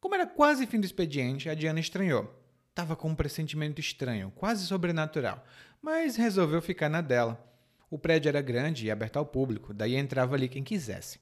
Como 0.00 0.14
era 0.14 0.26
quase 0.26 0.66
fim 0.66 0.78
do 0.80 0.86
expediente, 0.86 1.48
a 1.48 1.54
Diana 1.54 1.80
estranhou. 1.80 2.32
Tava 2.74 2.96
com 2.96 3.08
um 3.08 3.14
pressentimento 3.14 3.80
estranho, 3.80 4.32
quase 4.34 4.66
sobrenatural, 4.66 5.44
mas 5.80 6.16
resolveu 6.16 6.62
ficar 6.62 6.88
na 6.88 7.00
dela. 7.00 7.42
O 7.90 7.98
prédio 7.98 8.28
era 8.28 8.40
grande 8.40 8.86
e 8.86 8.90
aberto 8.90 9.18
ao 9.18 9.26
público, 9.26 9.74
daí 9.74 9.96
entrava 9.96 10.34
ali 10.34 10.48
quem 10.48 10.64
quisesse. 10.64 11.20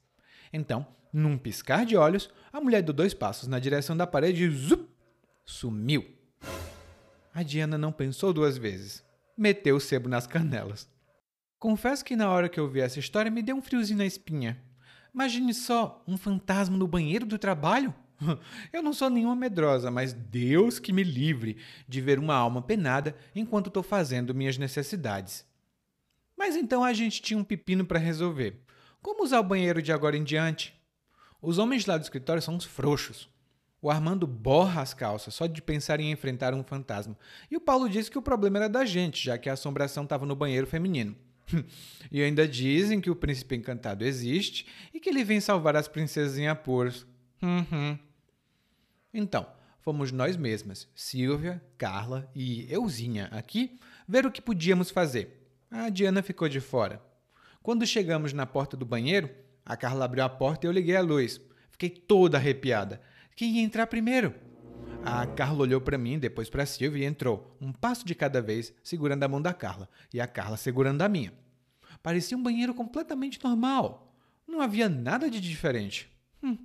Então, 0.52 0.86
num 1.12 1.36
piscar 1.36 1.84
de 1.84 1.96
olhos, 1.96 2.30
a 2.52 2.60
mulher 2.60 2.82
deu 2.82 2.94
dois 2.94 3.12
passos 3.12 3.48
na 3.48 3.58
direção 3.58 3.96
da 3.96 4.06
parede 4.06 4.44
e 4.44 4.50
zup, 4.50 4.88
sumiu. 5.44 6.06
A 7.34 7.42
Diana 7.42 7.76
não 7.76 7.90
pensou 7.90 8.32
duas 8.32 8.56
vezes. 8.56 9.04
Meteu 9.36 9.76
o 9.76 9.80
sebo 9.80 10.08
nas 10.08 10.26
canelas. 10.26 10.88
Confesso 11.58 12.04
que 12.04 12.16
na 12.16 12.30
hora 12.30 12.48
que 12.48 12.58
eu 12.58 12.68
vi 12.68 12.80
essa 12.80 12.98
história 12.98 13.30
me 13.30 13.42
deu 13.42 13.56
um 13.56 13.62
friozinho 13.62 13.98
na 13.98 14.06
espinha. 14.06 14.62
Imagine 15.14 15.52
só, 15.52 16.02
um 16.06 16.16
fantasma 16.16 16.76
no 16.76 16.86
banheiro 16.86 17.26
do 17.26 17.38
trabalho? 17.38 17.94
Eu 18.72 18.82
não 18.82 18.92
sou 18.92 19.10
nenhuma 19.10 19.34
medrosa, 19.34 19.90
mas 19.90 20.12
Deus 20.12 20.78
que 20.78 20.92
me 20.92 21.02
livre 21.02 21.56
de 21.88 22.00
ver 22.00 22.18
uma 22.18 22.34
alma 22.34 22.62
penada 22.62 23.16
enquanto 23.34 23.68
estou 23.68 23.82
fazendo 23.82 24.34
minhas 24.34 24.58
necessidades. 24.58 25.44
Mas 26.36 26.56
então 26.56 26.84
a 26.84 26.92
gente 26.92 27.20
tinha 27.20 27.38
um 27.38 27.44
pepino 27.44 27.84
para 27.84 27.98
resolver. 27.98 28.60
Como 29.02 29.24
usar 29.24 29.40
o 29.40 29.44
banheiro 29.44 29.82
de 29.82 29.92
agora 29.92 30.16
em 30.16 30.24
diante? 30.24 30.74
Os 31.42 31.58
homens 31.58 31.86
lá 31.86 31.96
do 31.96 32.02
escritório 32.02 32.42
são 32.42 32.54
uns 32.54 32.64
frouxos. 32.64 33.28
O 33.82 33.90
Armando 33.90 34.26
borra 34.26 34.82
as 34.82 34.92
calças 34.92 35.34
só 35.34 35.46
de 35.46 35.62
pensar 35.62 36.00
em 36.00 36.10
enfrentar 36.10 36.52
um 36.52 36.62
fantasma. 36.62 37.16
E 37.50 37.56
o 37.56 37.60
Paulo 37.60 37.88
disse 37.88 38.10
que 38.10 38.18
o 38.18 38.22
problema 38.22 38.58
era 38.58 38.68
da 38.68 38.84
gente, 38.84 39.24
já 39.24 39.38
que 39.38 39.48
a 39.48 39.54
assombração 39.54 40.04
estava 40.04 40.26
no 40.26 40.36
banheiro 40.36 40.66
feminino. 40.66 41.16
E 42.10 42.22
ainda 42.22 42.46
dizem 42.46 43.00
que 43.00 43.10
o 43.10 43.16
príncipe 43.16 43.56
encantado 43.56 44.04
existe 44.04 44.66
e 44.92 45.00
que 45.00 45.08
ele 45.08 45.24
vem 45.24 45.40
salvar 45.40 45.76
as 45.76 45.88
princesas 45.88 46.38
em 46.38 46.48
apuros. 46.48 47.06
Uhum. 47.42 47.98
Então, 49.12 49.46
fomos 49.80 50.12
nós 50.12 50.36
mesmas, 50.36 50.88
Silvia, 50.94 51.62
Carla 51.76 52.30
e 52.34 52.72
euzinha 52.72 53.26
aqui, 53.32 53.78
ver 54.06 54.26
o 54.26 54.30
que 54.30 54.42
podíamos 54.42 54.90
fazer. 54.90 55.46
A 55.70 55.88
Diana 55.88 56.22
ficou 56.22 56.48
de 56.48 56.60
fora. 56.60 57.02
Quando 57.62 57.86
chegamos 57.86 58.32
na 58.32 58.46
porta 58.46 58.76
do 58.76 58.86
banheiro, 58.86 59.30
a 59.64 59.76
Carla 59.76 60.04
abriu 60.04 60.24
a 60.24 60.28
porta 60.28 60.66
e 60.66 60.68
eu 60.68 60.72
liguei 60.72 60.96
a 60.96 61.02
luz. 61.02 61.40
Fiquei 61.70 61.90
toda 61.90 62.38
arrepiada. 62.38 63.00
Quem 63.36 63.56
ia 63.56 63.62
entrar 63.62 63.86
primeiro? 63.86 64.34
A 65.04 65.26
Carla 65.26 65.62
olhou 65.62 65.80
para 65.80 65.96
mim, 65.96 66.18
depois 66.18 66.50
para 66.50 66.66
Silvia 66.66 67.04
e 67.04 67.06
entrou, 67.06 67.56
um 67.60 67.72
passo 67.72 68.04
de 68.04 68.14
cada 68.14 68.42
vez, 68.42 68.72
segurando 68.82 69.22
a 69.22 69.28
mão 69.28 69.40
da 69.40 69.54
Carla, 69.54 69.88
e 70.12 70.20
a 70.20 70.26
Carla 70.26 70.56
segurando 70.56 71.00
a 71.02 71.08
minha. 71.08 71.32
Parecia 72.02 72.36
um 72.36 72.42
banheiro 72.42 72.74
completamente 72.74 73.42
normal. 73.42 74.14
não 74.46 74.60
havia 74.60 74.88
nada 74.88 75.30
de 75.30 75.40
diferente. 75.40 76.10
Hum. 76.42 76.58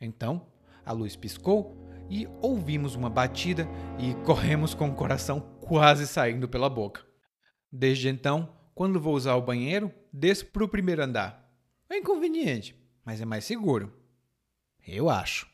Então, 0.00 0.46
a 0.84 0.92
luz 0.92 1.16
piscou 1.16 1.74
e 2.10 2.28
ouvimos 2.42 2.94
uma 2.94 3.08
batida 3.08 3.66
e 3.98 4.14
corremos 4.24 4.74
com 4.74 4.88
o 4.88 4.94
coração 4.94 5.40
quase 5.60 6.06
saindo 6.06 6.48
pela 6.48 6.68
boca. 6.68 7.02
Desde 7.72 8.08
então, 8.08 8.54
quando 8.74 9.00
vou 9.00 9.14
usar 9.14 9.36
o 9.36 9.42
banheiro, 9.42 9.92
desço 10.12 10.46
para 10.46 10.64
o 10.64 10.68
primeiro 10.68 11.02
andar. 11.02 11.50
É 11.88 11.96
inconveniente, 11.96 12.76
mas 13.04 13.20
é 13.20 13.24
mais 13.24 13.44
seguro. 13.44 13.92
Eu 14.86 15.08
acho. 15.08 15.53